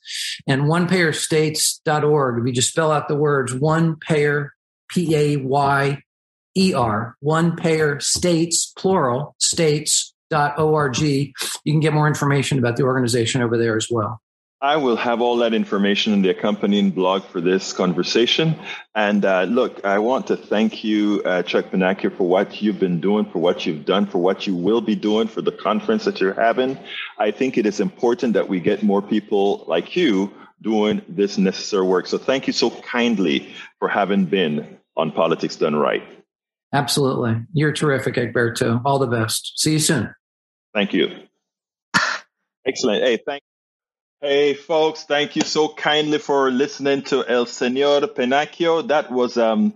[0.47, 2.39] And onepayerstates.org.
[2.39, 4.53] If you just spell out the words one payer,
[4.89, 6.03] P A Y
[6.57, 10.99] ER, one payer states, plural, states.org.
[10.99, 11.33] You
[11.65, 14.21] can get more information about the organization over there as well.
[14.63, 18.55] I will have all that information in the accompanying blog for this conversation.
[18.93, 23.01] And uh, look, I want to thank you, uh, Chuck Pennacchio, for what you've been
[23.01, 26.21] doing, for what you've done, for what you will be doing for the conference that
[26.21, 26.77] you're having.
[27.17, 31.87] I think it is important that we get more people like you doing this necessary
[31.87, 32.05] work.
[32.05, 36.03] So thank you so kindly for having been on Politics Done Right.
[36.71, 37.41] Absolutely.
[37.51, 38.79] You're terrific, Egberto.
[38.85, 39.59] All the best.
[39.59, 40.13] See you soon.
[40.75, 41.09] Thank you.
[42.65, 43.03] Excellent.
[43.03, 43.41] Hey, thank
[44.23, 48.87] Hey, folks, thank you so kindly for listening to El Senor Pennacchio.
[48.87, 49.73] That was um,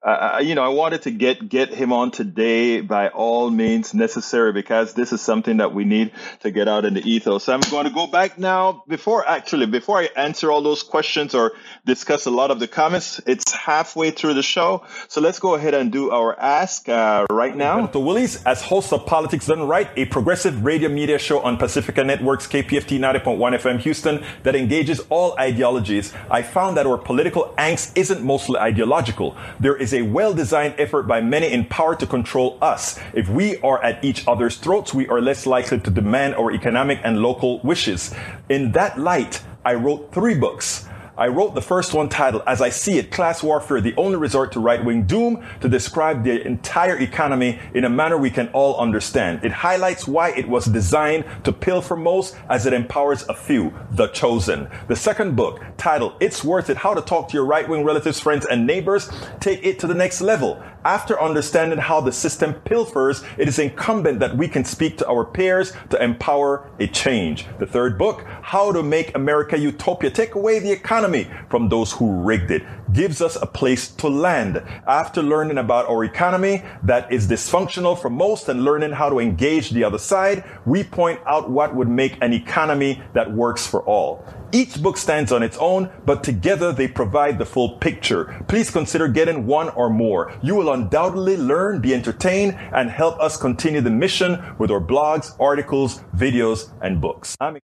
[0.00, 4.52] uh, you know, I wanted to get get him on today by all means necessary
[4.52, 7.44] because this is something that we need to get out in the ethos.
[7.44, 11.34] So I'm going to go back now before actually before I answer all those questions
[11.34, 11.52] or
[11.84, 13.20] discuss a lot of the comments.
[13.26, 17.56] It's halfway through the show, so let's go ahead and do our ask uh, right
[17.56, 17.86] now.
[17.86, 22.04] To Willies, as host of Politics Done Right, a progressive radio media show on Pacifica
[22.04, 26.14] Networks KPFT 90.1 FM Houston that engages all ideologies.
[26.30, 29.36] I found that our political angst isn't mostly ideological.
[29.58, 32.98] There is is a well-designed effort by many in power to control us.
[33.14, 37.00] If we are at each other's throats, we are less likely to demand our economic
[37.04, 38.14] and local wishes.
[38.50, 40.86] In that light, I wrote three books.
[41.18, 44.52] I wrote the first one titled, As I See It, Class Warfare, the Only Resort
[44.52, 49.44] to Right-Wing Doom, to describe the entire economy in a manner we can all understand.
[49.44, 54.06] It highlights why it was designed to pilfer most as it empowers a few, the
[54.06, 54.68] chosen.
[54.86, 58.46] The second book, titled, It's Worth It, How to Talk to Your Right-Wing Relatives, Friends,
[58.46, 60.62] and Neighbors, take it to the next level.
[60.84, 65.24] After understanding how the system pilfers, it is incumbent that we can speak to our
[65.24, 67.46] peers to empower a change.
[67.58, 71.07] The third book, How to Make America Utopia, Take Away the Economy
[71.48, 74.62] from Those Who Rigged It, gives us a place to land.
[74.86, 79.70] After learning about our economy that is dysfunctional for most and learning how to engage
[79.70, 84.24] the other side, we point out what would make an economy that works for all.
[84.52, 88.44] Each book stands on its own, but together they provide the full picture.
[88.48, 90.32] Please consider getting one or more.
[90.42, 95.36] You will undoubtedly learn, be entertained, and help us continue the mission with our blogs,
[95.38, 97.36] articles, videos, and books.
[97.40, 97.58] I'm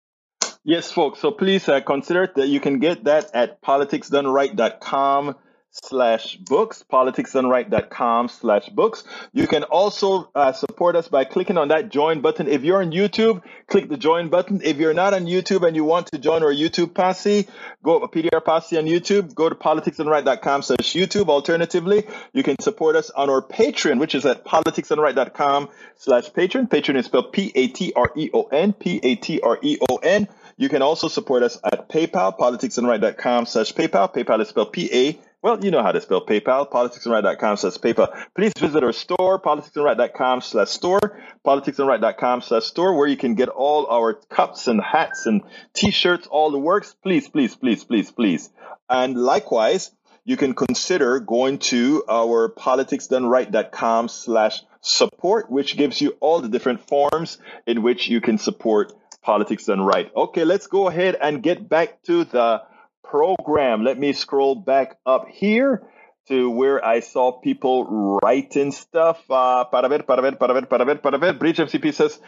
[0.64, 1.20] yes, folks.
[1.20, 5.36] So please uh, consider that you can get that at politicsdoneright.com
[5.82, 9.02] slash books, politicsdoneright.com slash books.
[9.32, 12.46] You can also uh, support us by clicking on that join button.
[12.46, 14.60] If you're on YouTube, click the join button.
[14.62, 17.48] If you're not on YouTube and you want to join our YouTube posse,
[17.82, 21.28] go to PDR posse on YouTube, go to politicsdoneright.com slash YouTube.
[21.28, 26.68] Alternatively, you can support us on our Patreon, which is at politicsdoneright.com slash Patreon.
[26.68, 30.28] Patreon is spelled P-A-T-R-E-O-N, P-A-T-R-E-O-N.
[30.56, 34.14] You can also support us at PayPal, politicsdoneright.com slash PayPal.
[34.14, 38.16] PayPal is spelled P-A well, you know how to spell PayPal, politicsdoneright.com slash PayPal.
[38.34, 43.86] Please visit our store, politicsdoneright.com slash store, politicsdoneright.com slash store, where you can get all
[43.88, 45.42] our cups and hats and
[45.74, 46.96] t-shirts, all the works.
[47.02, 48.48] Please, please, please, please, please.
[48.88, 49.90] And likewise,
[50.24, 56.88] you can consider going to our politicsdoneright.com slash support, which gives you all the different
[56.88, 57.36] forms
[57.66, 60.10] in which you can support Politics Done Right.
[60.14, 62.62] Okay, let's go ahead and get back to the
[63.02, 63.82] program.
[63.82, 65.82] Let me scroll back up here
[66.28, 69.22] to where I saw people writing stuff.
[69.30, 71.32] Uh, para ver, para ver, para ver, para ver, para ver.
[71.34, 72.18] Bridge MCP says,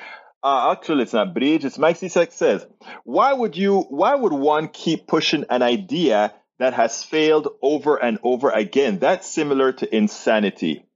[0.42, 1.64] uh, actually, it's not Bridge.
[1.64, 2.66] It's Mike C6 says,
[3.04, 8.18] why would you, why would one keep pushing an idea that has failed over and
[8.22, 8.98] over again?
[8.98, 10.86] That's similar to insanity.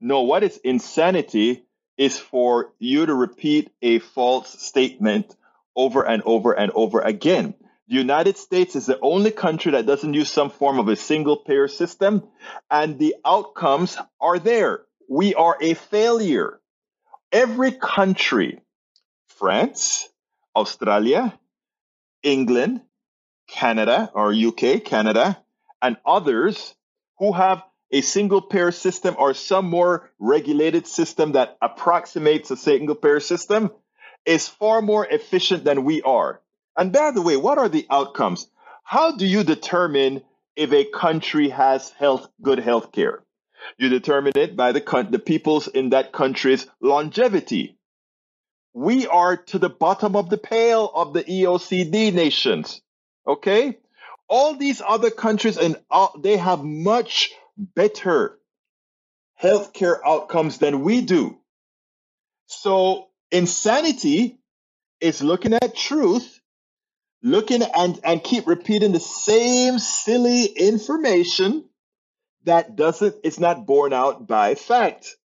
[0.00, 1.64] No, what is insanity
[1.96, 5.36] is for you to repeat a false statement
[5.76, 7.54] over and over and over again.
[7.88, 11.36] The United States is the only country that doesn't use some form of a single
[11.36, 12.22] payer system,
[12.70, 14.82] and the outcomes are there.
[15.08, 16.60] We are a failure.
[17.32, 18.60] Every country,
[19.26, 20.08] France,
[20.54, 21.38] Australia,
[22.22, 22.82] England,
[23.48, 25.42] Canada, or UK, Canada,
[25.82, 26.74] and others
[27.18, 32.94] who have a single payer system or some more regulated system that approximates a single
[32.94, 33.70] payer system
[34.26, 36.40] is far more efficient than we are.
[36.76, 38.46] And by the way, what are the outcomes?
[38.84, 40.22] How do you determine
[40.56, 43.22] if a country has health, good health care?
[43.78, 47.78] You determine it by the, the people's in that country's longevity.
[48.72, 52.80] We are to the bottom of the pale of the EOCD nations.
[53.26, 53.78] Okay?
[54.28, 55.76] All these other countries and
[56.18, 58.38] they have much better
[59.42, 61.38] healthcare outcomes than we do.
[62.46, 64.38] So insanity
[65.00, 66.40] is looking at truth
[67.22, 71.64] looking and, and keep repeating the same silly information
[72.44, 75.16] that doesn't, it's not borne out by fact.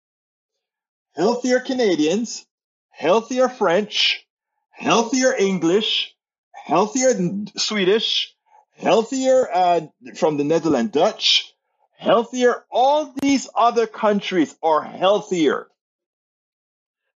[1.14, 2.44] Healthier Canadians,
[2.90, 4.26] healthier French,
[4.70, 6.14] healthier English,
[6.52, 7.14] healthier
[7.56, 8.34] Swedish,
[8.76, 9.80] healthier uh,
[10.16, 11.54] from the Netherlands Dutch,
[11.96, 12.64] healthier.
[12.72, 15.68] All these other countries are healthier.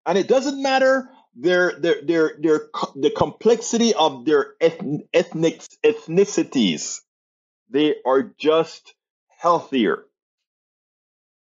[0.08, 2.60] And it doesn't matter their their their their
[2.96, 7.00] the complexity of their ethnic ethnicities.
[7.68, 8.94] They are just
[9.38, 10.06] healthier.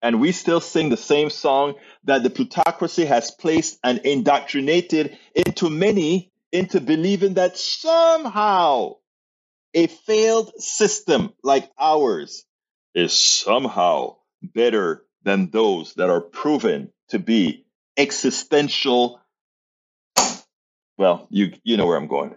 [0.03, 5.71] And we still sing the same song that the plutocracy has placed and indoctrinated into
[5.71, 8.97] many into believing that somehow
[9.73, 12.45] a failed system like ours
[12.93, 17.60] is somehow better than those that are proven to be
[17.97, 19.19] existential.
[20.97, 22.35] Well, you you know where I'm going.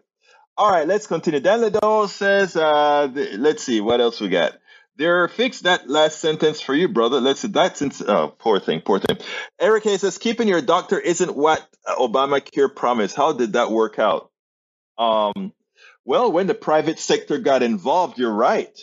[0.56, 1.40] All right, let's continue.
[1.40, 4.52] Dan Ledo says, uh, let's see what else we got.
[4.96, 7.20] There, fix that last sentence for you, brother.
[7.20, 7.48] Let's see.
[7.48, 9.18] That's in, oh, poor thing, poor thing.
[9.60, 13.16] Eric says, keeping your doctor isn't what Obamacare promised.
[13.16, 14.30] How did that work out?
[14.96, 15.52] Um,
[16.04, 18.78] well, when the private sector got involved, you're right.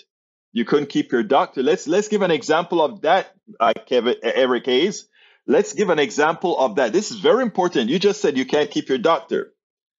[0.51, 1.63] You couldn't keep your doctor.
[1.63, 5.07] Let's let's give an example of that, uh, Kevin Eric Hayes.
[5.47, 6.93] Let's give an example of that.
[6.93, 7.89] This is very important.
[7.89, 9.53] You just said you can't keep your doctor.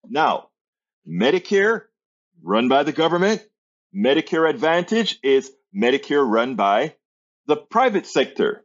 [0.08, 0.50] Now,
[1.08, 1.84] Medicare
[2.44, 3.44] run by the government.
[3.96, 6.96] Medicare Advantage is Medicare run by
[7.48, 8.64] the private sector.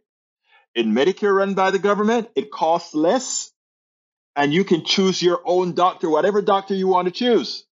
[0.75, 3.51] In Medicare run by the government, it costs less
[4.37, 7.65] and you can choose your own doctor, whatever doctor you want to choose.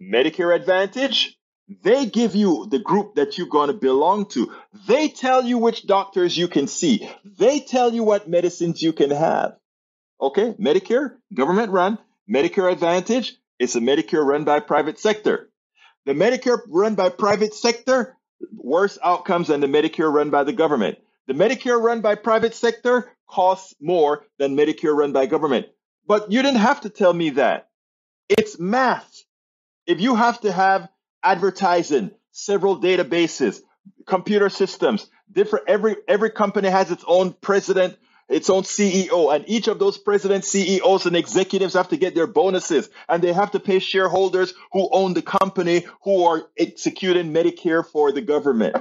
[0.00, 1.35] Medicare Advantage,
[1.68, 4.52] they give you the group that you're going to belong to.
[4.86, 7.08] They tell you which doctors you can see.
[7.24, 9.56] They tell you what medicines you can have.
[10.20, 11.98] Okay, Medicare, government run.
[12.30, 15.50] Medicare Advantage is a Medicare run by private sector.
[16.04, 18.16] The Medicare run by private sector,
[18.56, 20.98] worse outcomes than the Medicare run by the government.
[21.26, 25.66] The Medicare run by private sector costs more than Medicare run by government.
[26.06, 27.68] But you didn't have to tell me that.
[28.28, 29.24] It's math.
[29.86, 30.88] If you have to have
[31.26, 33.60] advertising, several databases,
[34.06, 37.96] computer systems, different every every company has its own president,
[38.28, 42.26] its own CEO, and each of those presidents, CEOs, and executives have to get their
[42.26, 47.84] bonuses, and they have to pay shareholders who own the company who are executing Medicare
[47.84, 48.76] for the government.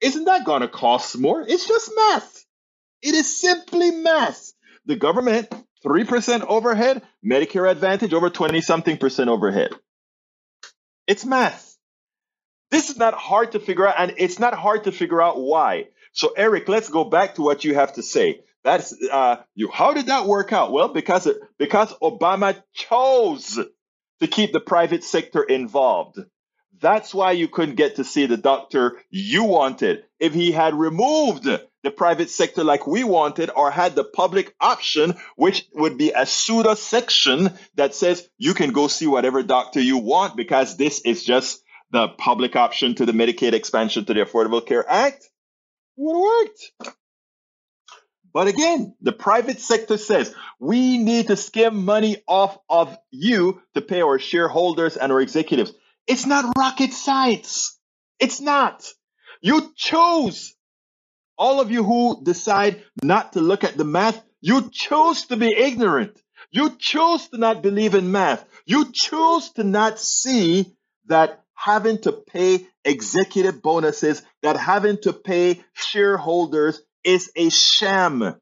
[0.00, 1.42] Isn't that going to cost more?
[1.42, 2.44] It's just math.
[3.00, 4.52] It is simply math.
[4.86, 5.48] The government,
[5.84, 9.70] 3% overhead, Medicare Advantage over 20 something percent overhead.
[11.06, 11.76] It's math.
[12.70, 15.88] This is not hard to figure out, and it's not hard to figure out why.
[16.12, 18.40] So, Eric, let's go back to what you have to say.
[18.62, 19.68] That's uh, you.
[19.68, 20.72] How did that work out?
[20.72, 21.28] Well, because
[21.58, 23.58] because Obama chose
[24.20, 26.18] to keep the private sector involved.
[26.80, 30.04] That's why you couldn't get to see the doctor you wanted.
[30.18, 31.48] If he had removed
[31.84, 36.26] the private sector like we wanted or had the public option, which would be a
[36.26, 41.22] pseudo section that says you can go see whatever doctor you want because this is
[41.22, 45.28] just the public option to the Medicaid expansion to the Affordable Care Act,
[45.96, 46.94] would have worked.
[48.32, 53.80] But again, the private sector says we need to skim money off of you to
[53.80, 55.72] pay our shareholders and our executives.
[56.08, 57.78] It's not rocket science.
[58.18, 58.84] It's not.
[59.40, 60.53] You chose
[61.36, 65.52] all of you who decide not to look at the math, you choose to be
[65.56, 66.20] ignorant.
[66.50, 68.44] You choose to not believe in math.
[68.66, 70.76] You choose to not see
[71.06, 78.36] that having to pay executive bonuses, that having to pay shareholders is a sham.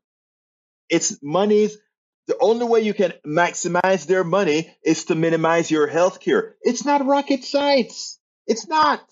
[0.89, 1.79] It's monies.
[2.27, 6.57] The only way you can maximize their money is to minimize your health care.
[6.63, 8.19] It's not rocket science.
[8.47, 9.03] It's not.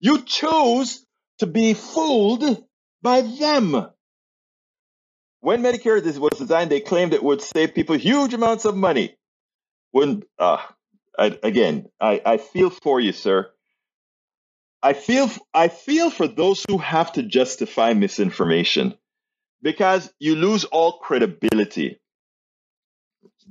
[0.00, 1.04] You chose
[1.40, 2.64] to be fooled
[3.02, 3.88] by them.
[5.40, 9.16] When Medicare was designed, they claimed it would save people huge amounts of money.
[9.90, 10.58] When, uh,
[11.18, 13.50] I, again, I, I feel for you, sir.
[14.82, 18.94] I feel I feel for those who have to justify misinformation
[19.62, 21.99] because you lose all credibility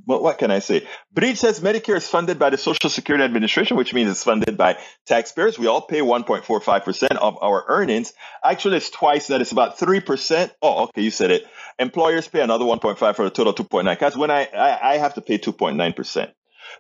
[0.05, 0.87] what, what can I say?
[1.13, 4.77] Breed says Medicare is funded by the Social Security Administration, which means it's funded by
[5.05, 5.57] taxpayers.
[5.57, 8.13] We all pay 1.45% of our earnings.
[8.43, 9.41] Actually, it's twice that.
[9.41, 10.51] It's about 3%.
[10.61, 11.45] Oh, okay, you said it.
[11.77, 13.89] Employers pay another 1.5 for a total 2.9.
[13.89, 16.31] Because when I, I, I have to pay 2.9%.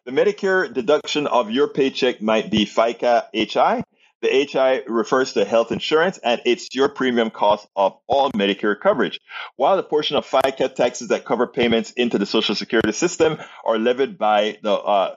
[0.05, 3.83] The Medicare deduction of your paycheck might be FICA HI,
[4.21, 9.19] the HI refers to health insurance and it's your premium cost of all Medicare coverage.
[9.55, 13.77] While the portion of FICA taxes that cover payments into the Social Security system are
[13.77, 15.15] levied by the, uh,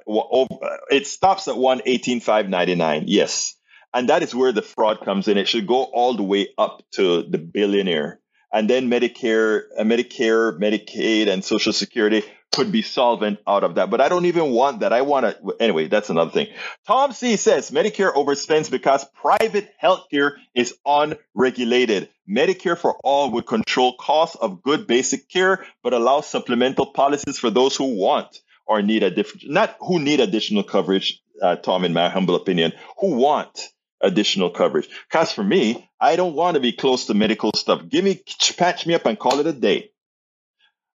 [0.90, 3.04] it stops at 118,599.
[3.06, 3.56] Yes.
[3.94, 5.36] And that is where the fraud comes in.
[5.36, 8.20] It should go all the way up to the billionaire.
[8.52, 12.22] And then Medicare, uh, Medicare, Medicaid, and Social Security
[12.52, 13.90] could be solvent out of that.
[13.90, 14.92] But I don't even want that.
[14.92, 16.48] I want to, anyway, that's another thing.
[16.86, 22.10] Tom C says Medicare overspends because private healthcare is unregulated.
[22.28, 27.50] Medicare for all would control costs of good basic care, but allow supplemental policies for
[27.50, 31.92] those who want or need a different, not who need additional coverage, uh, Tom, in
[31.92, 33.68] my humble opinion, who want
[34.00, 34.88] additional coverage.
[35.08, 37.88] Because for me, I don't want to be close to medical stuff.
[37.88, 38.22] Give me,
[38.56, 39.91] patch me up and call it a day.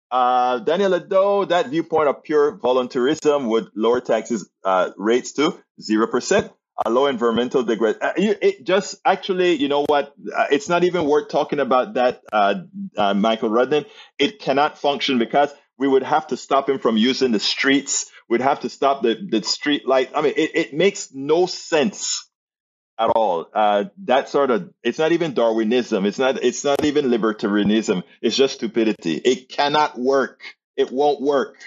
[0.09, 6.53] Uh, Daniel Ado, that viewpoint of pure voluntarism would lower taxes uh, rates to 0%.
[6.85, 7.95] A low environmental degrade.
[7.99, 10.13] Uh, it just actually, you know what?
[10.35, 12.53] Uh, it's not even worth talking about that, uh,
[12.95, 13.85] uh, Michael Rudden.
[14.19, 18.11] It cannot function because we would have to stop him from using the streets.
[18.29, 20.11] We'd have to stop the, the street light.
[20.13, 22.29] I mean, it, it makes no sense
[22.99, 23.47] at all.
[23.53, 26.05] Uh, that sort of it's not even Darwinism.
[26.05, 28.03] It's not it's not even libertarianism.
[28.21, 29.15] It's just stupidity.
[29.15, 30.41] It cannot work.
[30.75, 31.57] It won't work.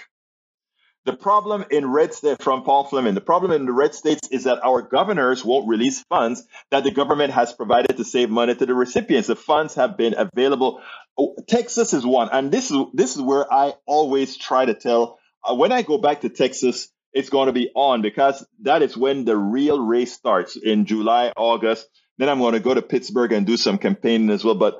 [1.03, 4.43] The problem in red state from Paul Fleming, the problem in the red states is
[4.43, 8.65] that our governors won't release funds that the government has provided to save money to
[8.67, 9.27] the recipients.
[9.27, 10.81] The funds have been available.
[11.17, 15.17] Oh, Texas is one, and this is this is where I always try to tell.
[15.43, 18.95] Uh, when I go back to Texas, it's going to be on because that is
[18.95, 21.87] when the real race starts in July, August.
[22.17, 24.55] Then I'm going to go to Pittsburgh and do some campaigning as well.
[24.55, 24.79] But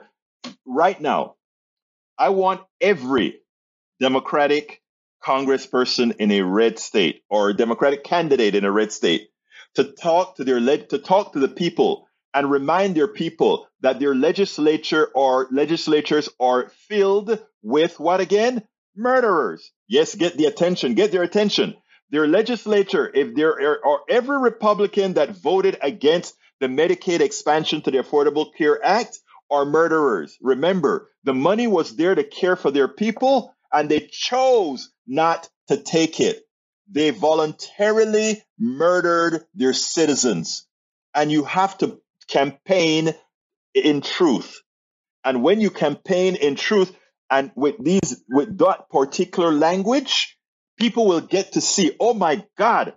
[0.66, 1.36] right now,
[2.18, 3.40] I want every
[4.00, 4.82] Democratic
[5.24, 9.30] congressperson in a red state or Democratic candidate in a red state
[9.76, 14.16] to talk to their to talk to the people and remind their people that their
[14.16, 18.64] legislature or legislatures are filled with what again?
[18.96, 19.72] Murderers.
[19.88, 21.76] Yes, get the attention, get their attention
[22.12, 28.00] their legislature, if there are every Republican that voted against the Medicaid expansion to the
[28.00, 30.38] Affordable Care Act are murderers.
[30.42, 35.78] Remember, the money was there to care for their people, and they chose not to
[35.78, 36.42] take it.
[36.90, 40.68] They voluntarily murdered their citizens.
[41.16, 43.14] And you have to campaign
[43.74, 44.62] in truth.
[45.24, 46.96] And when you campaign in truth
[47.30, 50.38] and with these with that particular language,
[50.82, 52.96] people will get to see, oh my God,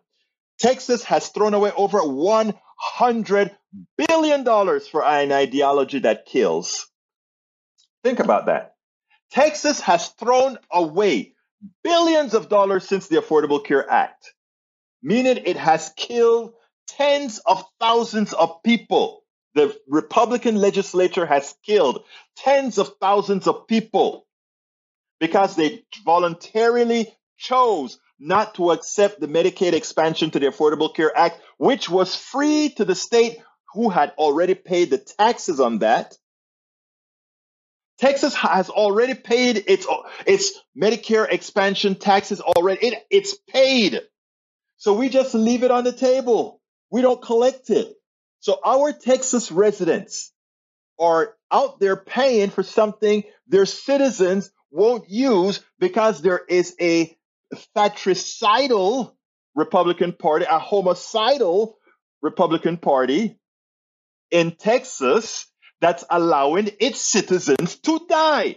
[0.58, 3.50] Texas has thrown away over $100
[4.08, 4.44] billion
[4.80, 6.88] for an ideology that kills.
[8.02, 8.74] Think about that.
[9.32, 11.34] Texas has thrown away
[11.82, 14.32] billions of dollars since the Affordable Care Act,
[15.02, 16.54] meaning it has killed
[16.88, 19.24] tens of thousands of people.
[19.54, 22.04] The Republican legislature has killed
[22.38, 24.26] tens of thousands of people
[25.20, 27.14] because they voluntarily
[27.44, 32.70] chose not to accept the Medicaid expansion to the Affordable Care Act, which was free
[32.70, 33.38] to the state
[33.74, 36.16] who had already paid the taxes on that.
[37.98, 39.86] Texas has already paid its
[40.26, 42.88] its Medicare expansion taxes already.
[42.88, 44.00] It, it's paid.
[44.78, 46.60] So we just leave it on the table.
[46.90, 47.94] We don't collect it.
[48.40, 50.32] So our Texas residents
[50.98, 57.16] are out there paying for something their citizens won't use because there is a
[57.54, 59.16] fratricidal
[59.54, 61.78] Republican Party, a homicidal
[62.22, 63.38] Republican Party
[64.30, 65.46] in Texas
[65.80, 68.56] that's allowing its citizens to die.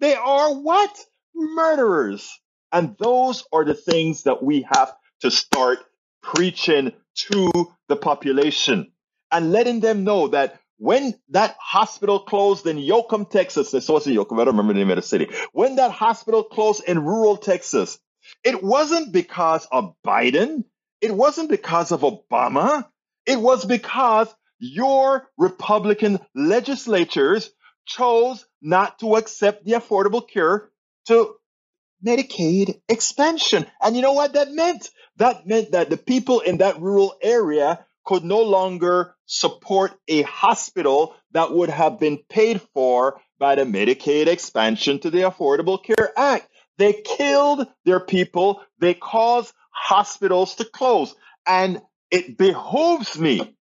[0.00, 0.96] They are what?
[1.34, 2.30] Murderers.
[2.72, 5.78] And those are the things that we have to start
[6.22, 7.50] preaching to
[7.88, 8.92] the population
[9.30, 14.40] and letting them know that when that hospital closed in Yoakum, Texas, this wasn't Yoakum,
[14.40, 15.28] I don't remember the name of the city.
[15.52, 17.98] When that hospital closed in rural Texas,
[18.44, 20.64] it wasn't because of Biden.
[21.00, 22.86] It wasn't because of Obama.
[23.26, 27.50] It was because your Republican legislatures
[27.86, 30.70] chose not to accept the Affordable Care
[31.06, 31.34] to
[32.04, 33.66] Medicaid expansion.
[33.80, 34.88] And you know what that meant?
[35.16, 41.14] That meant that the people in that rural area could no longer support a hospital
[41.32, 46.48] that would have been paid for by the Medicaid expansion to the Affordable Care Act.
[46.78, 48.62] They killed their people.
[48.80, 51.14] They caused hospitals to close.
[51.46, 53.56] And it behooves me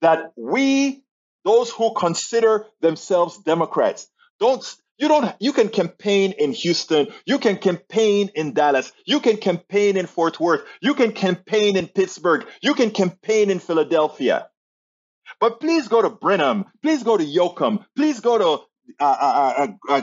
[0.00, 1.02] that we,
[1.44, 4.08] those who consider themselves Democrats,
[4.40, 4.62] don't
[4.98, 9.96] you don't you can campaign in Houston, you can campaign in Dallas, you can campaign
[9.96, 14.48] in Fort Worth, you can campaign in Pittsburgh, you can campaign in Philadelphia.
[15.40, 18.64] But please go to Brenham, please go to Yoakum, please go to
[19.00, 20.00] uh, uh, uh,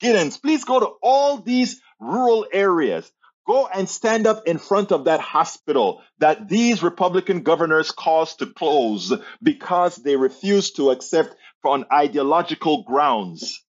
[0.00, 3.10] Giddings, please go to all these rural areas.
[3.46, 8.46] Go and stand up in front of that hospital that these Republican governors caused to
[8.46, 11.34] close because they refused to accept
[11.64, 13.64] on ideological grounds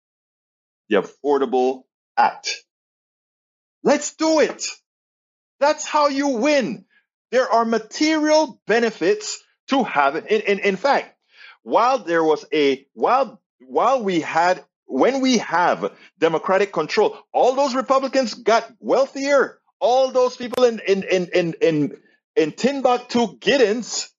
[0.89, 1.83] the Affordable
[2.17, 2.63] Act.
[3.83, 4.65] Let's do it.
[5.59, 6.85] That's how you win.
[7.31, 10.25] There are material benefits to having.
[10.25, 11.15] In, in, in fact,
[11.63, 17.75] while there was a while while we had when we have democratic control, all those
[17.75, 21.97] Republicans got wealthier all those people in in in in in,
[22.35, 24.11] in Timbuktu Giddings,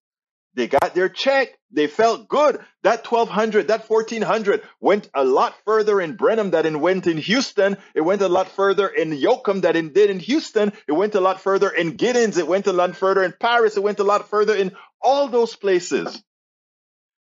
[0.55, 1.49] they got their check.
[1.73, 2.59] They felt good.
[2.83, 7.77] That 1200, that 1400 went a lot further in Brenham than it went in Houston.
[7.95, 10.73] It went a lot further in Yoakum than it did in Houston.
[10.89, 12.39] It went a lot further in Giddings.
[12.39, 13.77] It went a lot further in Paris.
[13.77, 16.21] It went a lot further in all those places.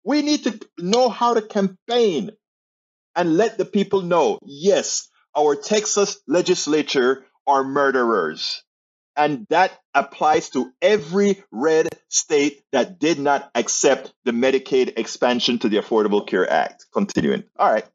[0.02, 2.32] We need to know how to campaign
[3.16, 8.62] and let the people know yes, our Texas legislature are murderers.
[9.16, 15.68] And that applies to every red state that did not accept the Medicaid expansion to
[15.68, 16.86] the Affordable Care Act.
[16.92, 17.44] Continuing.
[17.58, 17.86] All right.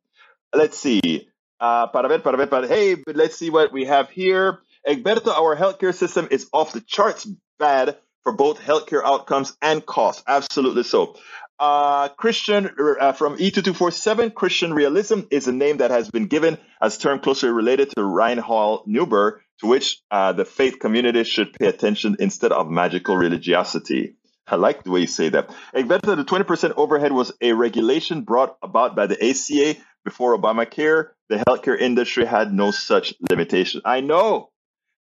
[0.54, 1.30] Let's see.
[1.60, 4.60] Uh, para ver, para ver, para, hey, let's see what we have here.
[4.88, 7.26] Egberto, our healthcare system is off the charts
[7.58, 10.24] bad for both healthcare outcomes and costs.
[10.28, 11.16] Absolutely so.
[11.58, 16.98] Uh, Christian uh, from E2247, Christian realism is a name that has been given as
[16.98, 22.18] term closely related to Reinhold Niebuhr, to which uh, the faith community should pay attention
[22.20, 24.16] instead of magical religiosity.
[24.48, 25.50] I like the way you say that.
[25.74, 31.10] Egberto, the 20% overhead was a regulation brought about by the ACA before Obamacare.
[31.30, 33.82] The healthcare industry had no such limitation.
[33.86, 34.52] I know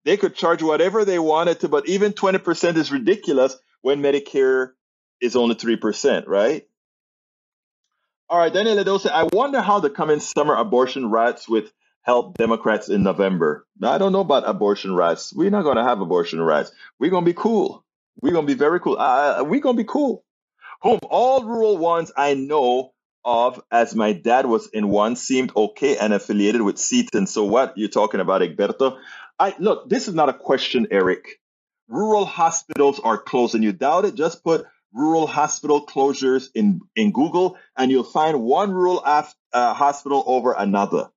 [0.05, 4.70] they could charge whatever they wanted to, but even 20% is ridiculous when Medicare
[5.25, 6.66] is only 3%, right?
[8.29, 11.72] All right, Daniel Ledo said, I wonder how the coming summer abortion riots with
[12.03, 13.66] help Democrats in November.
[13.79, 15.33] Now, I don't know about abortion rights.
[15.35, 16.70] We're not going to have abortion rights.
[16.99, 17.85] We're going to be cool.
[18.20, 18.97] We're going to be very cool.
[18.99, 20.25] Uh, we're going to be cool.
[20.83, 22.93] Whom all rural ones I know
[23.25, 27.27] of, as my dad was in one, seemed okay and affiliated with Seton.
[27.27, 28.99] So what you're talking about, Egberto?
[29.39, 29.89] I look.
[29.89, 31.41] This is not a question, Eric.
[31.89, 34.14] Rural hospitals are closed, and you doubt it.
[34.14, 39.74] Just put rural hospital closures in, in Google, and you'll find one rural af- uh,
[39.74, 41.11] hospital over another.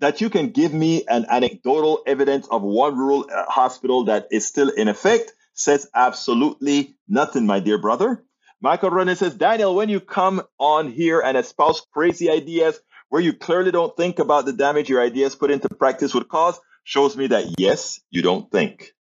[0.00, 4.46] That you can give me an anecdotal evidence of one rural uh, hospital that is
[4.46, 8.22] still in effect says absolutely nothing, my dear brother.
[8.60, 13.32] Michael Ronan says, Daniel, when you come on here and espouse crazy ideas where you
[13.32, 17.28] clearly don't think about the damage your ideas put into practice would cause, shows me
[17.28, 18.92] that yes, you don't think.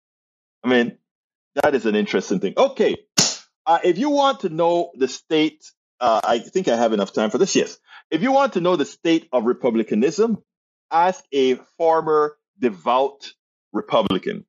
[0.63, 0.97] I mean,
[1.55, 2.53] that is an interesting thing.
[2.57, 2.95] Okay,
[3.66, 7.30] uh, if you want to know the state, uh, I think I have enough time
[7.30, 7.55] for this.
[7.55, 7.78] Yes.
[8.11, 10.43] If you want to know the state of republicanism,
[10.91, 13.34] ask a former devout
[13.74, 14.45] Republican.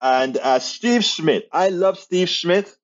[0.00, 2.74] And uh, Steve Schmidt, I love Steve Schmidt.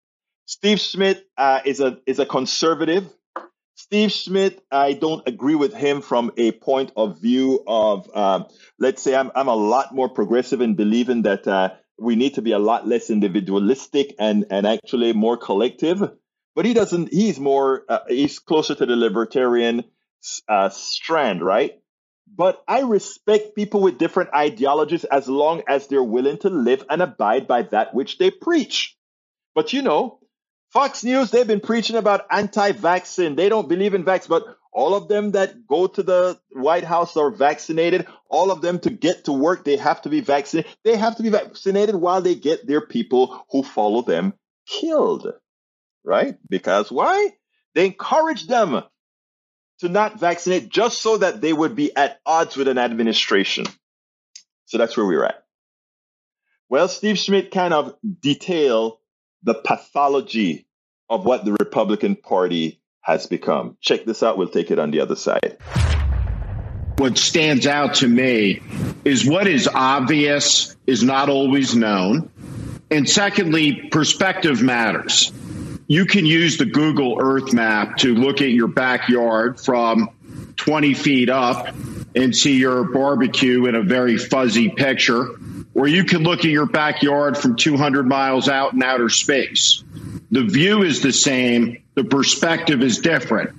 [0.47, 3.13] Steve Schmidt uh, is a is a conservative.
[3.75, 8.45] Steve Schmidt, I don't agree with him from a point of view of, uh,
[8.79, 12.43] let's say, I'm I'm a lot more progressive in believing that uh, we need to
[12.43, 16.03] be a lot less individualistic and and actually more collective.
[16.55, 17.13] But he doesn't.
[17.13, 17.85] He's more.
[17.89, 19.85] Uh, he's closer to the libertarian
[20.49, 21.81] uh, strand, right?
[22.37, 27.01] But I respect people with different ideologies as long as they're willing to live and
[27.01, 28.97] abide by that which they preach.
[29.55, 30.19] But you know,
[30.71, 33.37] Fox News, they've been preaching about anti vaccine.
[33.37, 37.17] They don't believe in vaccine, but all of them that go to the White House
[37.17, 38.07] are vaccinated.
[38.31, 40.71] All of them to get to work, they have to be vaccinated.
[40.85, 44.35] They have to be vaccinated while they get their people who follow them
[44.67, 45.33] killed.
[46.05, 46.37] Right?
[46.49, 47.31] Because why?
[47.75, 48.83] They encourage them
[49.81, 53.67] to not vaccinate just so that they would be at odds with an administration.
[54.67, 55.45] So that's where we're at.
[56.69, 59.01] Well, Steve Schmidt kind of detail
[59.43, 60.67] the pathology
[61.09, 63.77] of what the Republican Party has become.
[63.81, 64.39] Check this out.
[64.39, 65.57] We'll take it on the other side.
[66.99, 68.61] What stands out to me
[69.05, 72.31] is what is obvious is not always known.
[72.91, 75.33] And secondly, perspective matters.
[75.87, 80.11] You can use the Google Earth map to look at your backyard from
[80.57, 81.69] 20 feet up
[82.15, 85.29] and see your barbecue in a very fuzzy picture
[85.79, 89.85] or you can look at your backyard from 200 miles out in outer space.
[90.31, 93.51] The view is the same, the perspective is different.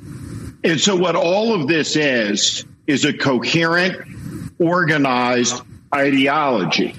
[0.64, 3.98] And so, what all of this is, is a coherent,
[4.60, 5.62] organized
[5.94, 6.96] ideology.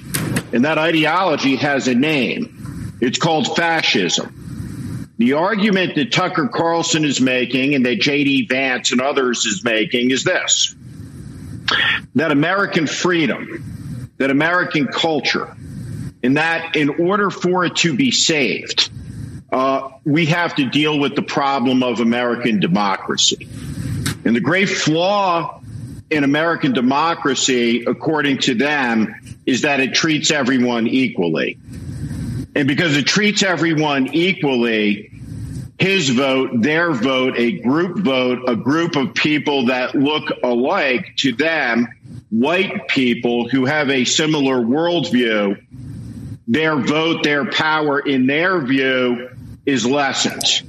[0.52, 2.98] And that ideology has a name.
[3.00, 5.12] It's called fascism.
[5.18, 8.46] The argument that Tucker Carlson is making and that J.D.
[8.46, 10.74] Vance and others is making is this
[12.16, 13.70] that American freedom
[14.20, 15.56] that American culture,
[16.22, 18.90] and that in order for it to be saved,
[19.52, 23.48] uh, we have to deal with the problem of American democracy.
[24.24, 25.60] And the great flaw
[26.10, 29.14] in American democracy, according to them,
[29.46, 31.58] is that it treats everyone equally.
[32.54, 35.10] And because it treats everyone equally,
[35.78, 41.32] his vote, their vote, a group vote, a group of people that look alike to
[41.32, 41.88] them,
[42.28, 45.64] white people who have a similar worldview,
[46.46, 49.30] their vote, their power in their view
[49.70, 50.62] is lessened.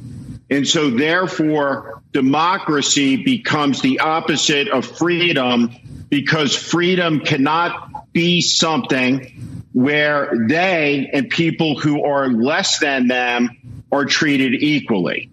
[0.50, 5.72] And so therefore, democracy becomes the opposite of freedom
[6.10, 14.06] because freedom cannot be something where they and people who are less than them are
[14.06, 15.30] treated equally.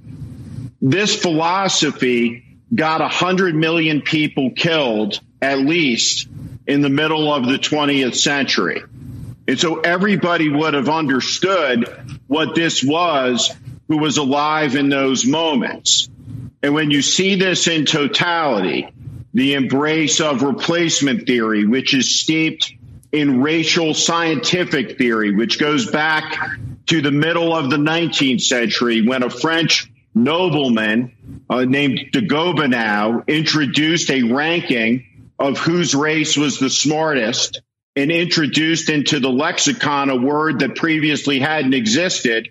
[0.80, 6.28] This philosophy got 100 million people killed, at least,
[6.66, 8.82] in the middle of the 20th century.
[9.48, 11.88] And so everybody would have understood
[12.28, 13.52] what this was
[13.88, 16.08] who was alive in those moments.
[16.62, 18.88] And when you see this in totality,
[19.34, 22.72] the embrace of replacement theory, which is steeped
[23.12, 26.38] in racial scientific theory, which goes back
[26.86, 31.12] to the middle of the 19th century when a French nobleman
[31.48, 37.62] uh, named de Gobineau introduced a ranking of whose race was the smartest
[37.98, 42.48] and introduced into the lexicon a word that previously hadn't existed,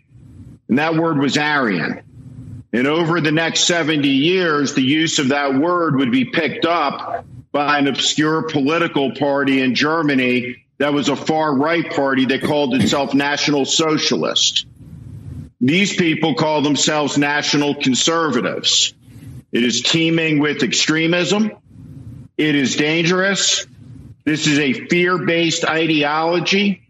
[0.67, 2.01] and that word was Aryan.
[2.73, 7.25] And over the next 70 years, the use of that word would be picked up
[7.53, 12.75] by an obscure political party in Germany that was a far right party that called
[12.75, 14.65] itself National Socialist.
[15.61, 18.93] These people call themselves national conservatives.
[19.53, 21.53] It is teeming with extremism.
[22.37, 23.65] It is dangerous.
[24.27, 26.81] This is a fear based ideology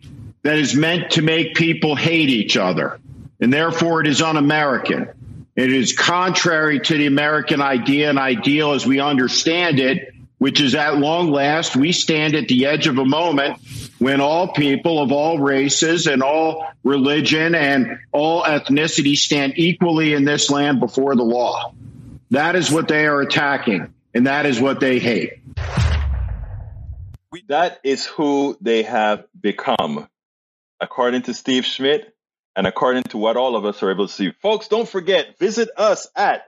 [0.42, 3.00] that is meant to make people hate each other.
[3.40, 5.10] And therefore, it is un American.
[5.56, 10.74] It is contrary to the American idea and ideal as we understand it which is
[10.74, 13.60] at long last, we stand at the edge of a moment
[13.98, 20.26] when all people of all races and all religion and all ethnicity stand equally in
[20.26, 21.74] this land before the law.
[22.30, 25.40] That is what they are attacking, and that is what they hate.
[27.48, 30.08] That is who they have become,
[30.80, 32.14] according to Steve Schmidt
[32.56, 34.32] and according to what all of us are able to see.
[34.42, 36.46] Folks, don't forget, visit us at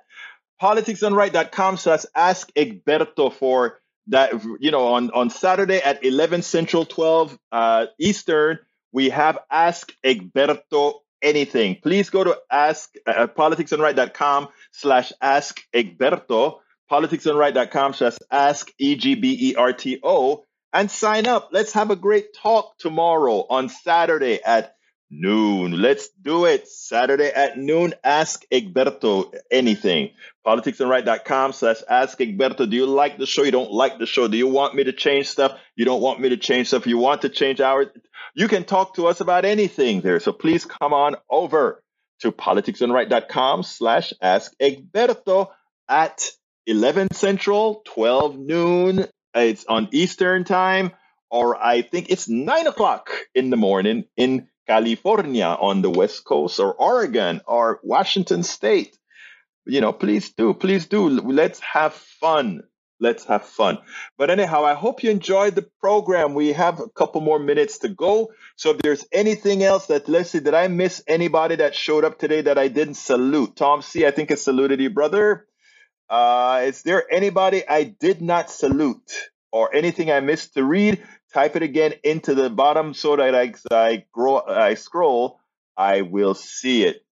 [0.62, 7.38] politicsdoneright.com slash ask Egberto for that, you know, on, on Saturday at 11 Central, 12
[7.52, 8.60] uh, Eastern,
[8.92, 11.78] we have Ask Egberto Anything.
[11.82, 16.60] Please go to ask uh, politicsdoneright.com slash ask Egberto,
[16.90, 21.50] politicsdoneright.com slash ask E-G-B-E-R-T-O, and sign up.
[21.52, 24.76] Let's have a great talk tomorrow on Saturday at
[25.10, 25.72] noon.
[25.82, 26.68] Let's do it.
[26.68, 27.94] Saturday at noon.
[28.04, 30.12] Ask Egberto anything.
[30.46, 32.70] Politicsdoneright.com slash ask Egberto.
[32.70, 33.44] Do you like the show?
[33.44, 34.28] You don't like the show?
[34.28, 35.58] Do you want me to change stuff?
[35.76, 36.88] You don't want me to change stuff?
[36.88, 37.88] You want to change ours?
[38.36, 40.20] You can talk to us about anything there.
[40.20, 41.84] So please come on over
[42.22, 45.48] to politicsdoneright.com slash ask Egberto
[45.88, 46.30] at
[46.68, 49.06] 11 Central, 12 noon.
[49.36, 50.92] It's on Eastern time,
[51.30, 56.60] or I think it's nine o'clock in the morning in California on the West Coast
[56.60, 58.98] or Oregon or Washington State.
[59.66, 61.10] You know, please do, please do.
[61.10, 62.64] Let's have fun.
[63.00, 63.78] Let's have fun.
[64.18, 66.34] But anyhow, I hope you enjoyed the program.
[66.34, 68.32] We have a couple more minutes to go.
[68.58, 72.20] So if there's anything else that, let's see, did I miss anybody that showed up
[72.20, 73.56] today that I didn't salute?
[73.56, 75.46] Tom C., I think I saluted you, brother.
[76.10, 79.12] Uh, is there anybody I did not salute
[79.52, 81.04] or anything I missed to read?
[81.34, 85.40] type it again into the bottom so that as I, grow, I scroll,
[85.78, 87.06] I will see it.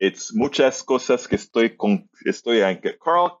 [0.00, 2.80] It's muchas cosas que estoy con, estoy en.
[3.02, 3.40] Carl,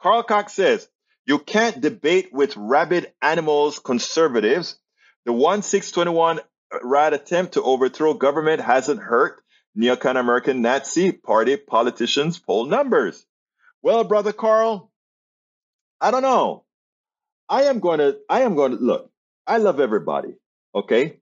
[0.00, 0.88] Carl Cox says,
[1.26, 4.78] you can't debate with rabid animals conservatives.
[5.24, 6.40] The 1621
[6.82, 9.40] rat attempt to overthrow government hasn't hurt
[9.78, 13.24] neocon American Nazi party politicians' poll numbers.
[13.82, 14.90] Well, brother Carl,
[16.00, 16.64] I don't know.
[17.48, 19.10] I am going to, I am going to look.
[19.46, 20.34] I love everybody,
[20.74, 21.16] okay?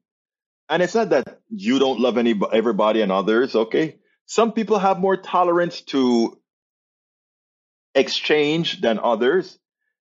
[0.69, 3.97] And it's not that you don't love any everybody and others, okay?
[4.27, 6.39] Some people have more tolerance to
[7.95, 9.59] exchange than others,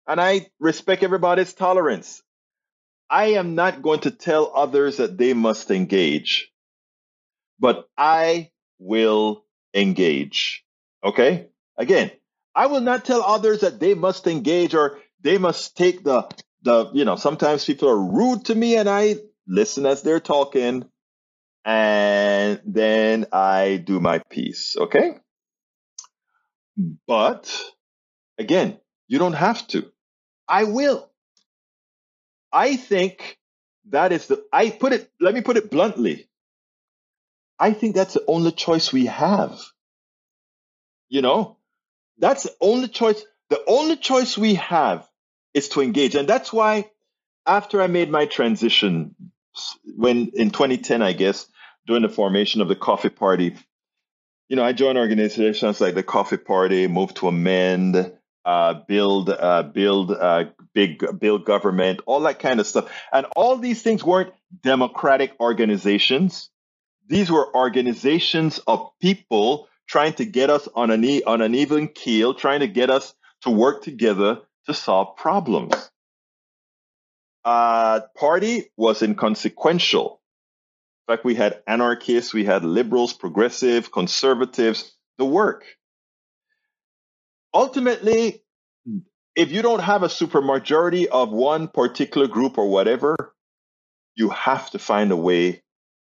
[0.09, 2.23] and I respect everybody's tolerance.
[3.11, 6.51] I am not going to tell others that they must engage,
[7.61, 9.45] but I will
[9.75, 10.65] engage.
[11.05, 11.49] Okay?
[11.77, 12.11] Again,
[12.55, 16.29] I will not tell others that they must engage or they must take the
[16.63, 20.85] the you know sometimes people are rude to me and I listen as they're talking,
[21.65, 24.77] and then I do my piece.
[24.77, 25.19] Okay.
[27.07, 27.63] But
[28.39, 28.79] again,
[29.09, 29.91] you don't have to.
[30.49, 31.11] I will.
[32.53, 33.39] I think
[33.91, 36.29] that is the, I put it, let me put it bluntly.
[37.59, 39.61] I think that's the only choice we have.
[41.09, 41.59] You know,
[42.19, 43.25] that's the only choice.
[43.51, 45.09] The only choice we have
[45.53, 46.15] is to engage.
[46.15, 46.91] And that's why
[47.47, 49.15] after I made my transition
[49.85, 51.47] when in 2010, I guess,
[51.87, 53.57] during the formation of the coffee party,
[54.49, 58.13] you know, I joined organizations like the Coffee Party, Move to Amend,
[58.45, 60.45] uh, build, uh, build, uh,
[60.75, 62.91] big, build government, all that kind of stuff.
[63.13, 66.51] And all these things weren't democratic organizations.
[67.07, 71.89] These were organizations of people trying to get us on an, e- on an even
[71.89, 75.75] keel, trying to get us to work together to solve problems.
[77.45, 80.21] Uh, party was inconsequential.
[81.07, 85.65] In fact, we had anarchists, we had liberals, progressive, conservatives, the work.
[87.53, 88.43] Ultimately,
[89.37, 93.17] if you don't have a supermajority of one particular group or whatever,
[94.17, 95.63] you have to find a way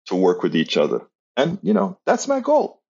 [0.07, 1.01] to work with each other.
[1.35, 2.81] And, you know, that's my goal.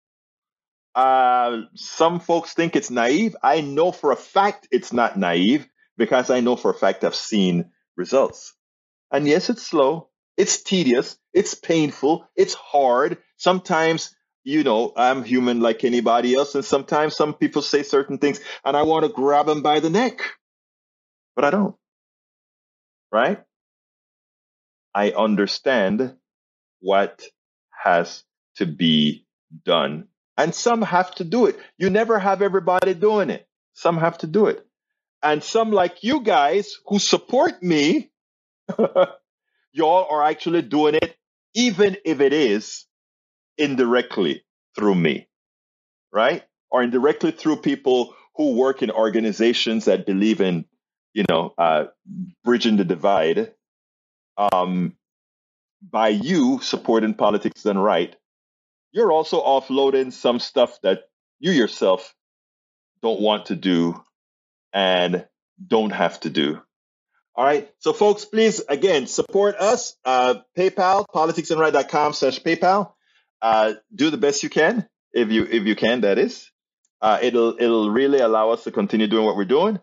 [0.97, 3.37] Uh, some folks think it's naive.
[3.43, 5.67] I know for a fact it's not naive
[5.97, 8.55] because I know for a fact I've seen results.
[9.11, 10.09] And yes, it's slow.
[10.37, 11.17] It's tedious.
[11.33, 12.27] It's painful.
[12.35, 13.19] It's hard.
[13.37, 16.55] Sometimes, you know, I'm human like anybody else.
[16.55, 19.91] And sometimes some people say certain things and I want to grab them by the
[19.91, 20.21] neck,
[21.35, 21.75] but I don't.
[23.11, 23.43] Right?
[24.95, 26.15] I understand
[26.81, 27.23] what
[27.71, 28.23] has
[28.57, 29.25] to be
[29.65, 30.07] done.
[30.37, 31.59] And some have to do it.
[31.77, 33.47] You never have everybody doing it.
[33.73, 34.65] Some have to do it.
[35.23, 38.11] And some like you guys who support me
[39.73, 41.15] y'all are actually doing it,
[41.53, 42.85] even if it is
[43.57, 44.43] indirectly
[44.75, 45.27] through me,
[46.11, 46.43] right?
[46.69, 50.65] Or indirectly through people who work in organizations that believe in,
[51.13, 51.85] you know, uh,
[52.43, 53.53] bridging the divide.
[54.37, 54.93] Um,
[55.81, 58.15] by you supporting politics done right,
[58.91, 61.03] you're also offloading some stuff that
[61.39, 62.15] you yourself
[63.01, 64.01] don't want to do
[64.73, 65.25] and
[65.65, 66.61] don't have to do.
[67.35, 67.69] All right.
[67.79, 69.95] So, folks, please again support us.
[70.03, 72.93] Uh, PayPal, politicsdoneright.com slash PayPal.
[73.41, 76.01] Uh, do the best you can, if you if you can.
[76.01, 76.51] That is.
[76.99, 79.79] Uh, it'll it'll really allow us to continue doing what we're doing.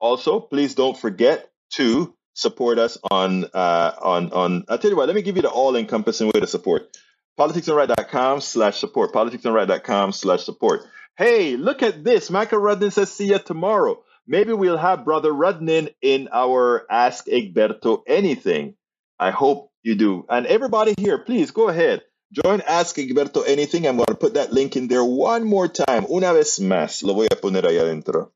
[0.00, 4.64] Also, please don't forget to support us on uh, on on.
[4.68, 5.06] I'll tell you what.
[5.06, 6.96] Let me give you the all encompassing way to support.
[7.38, 9.12] Politicsdoneright.com slash support.
[9.12, 10.82] Politicsdoneright.com slash support.
[11.16, 12.30] Hey, look at this.
[12.30, 14.02] Michael Rudnin says, see you tomorrow.
[14.26, 18.74] Maybe we'll have Brother Rudnin in our Ask Egberto Anything.
[19.18, 20.26] I hope you do.
[20.28, 22.02] And everybody here, please go ahead.
[22.32, 23.86] Join Ask Egberto Anything.
[23.86, 26.06] I'm going to put that link in there one more time.
[26.10, 27.02] Una vez más.
[27.02, 28.30] Lo voy a poner ahí adentro.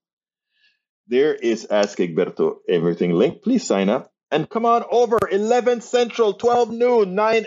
[1.08, 3.42] There is Ask Egberto Everything link.
[3.42, 4.12] Please sign up.
[4.30, 5.18] And come on over.
[5.30, 7.46] 11 Central, 12 noon, 9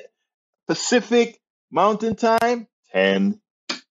[0.68, 1.40] Pacific
[1.74, 3.42] Mountain Time, 10.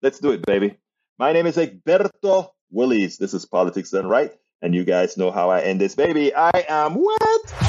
[0.01, 0.75] Let's do it, baby.
[1.17, 3.17] My name is Egberto Willies.
[3.17, 4.34] This is Politics Done Right.
[4.61, 6.36] And you guys know how I end this, baby.
[6.36, 7.68] I am what?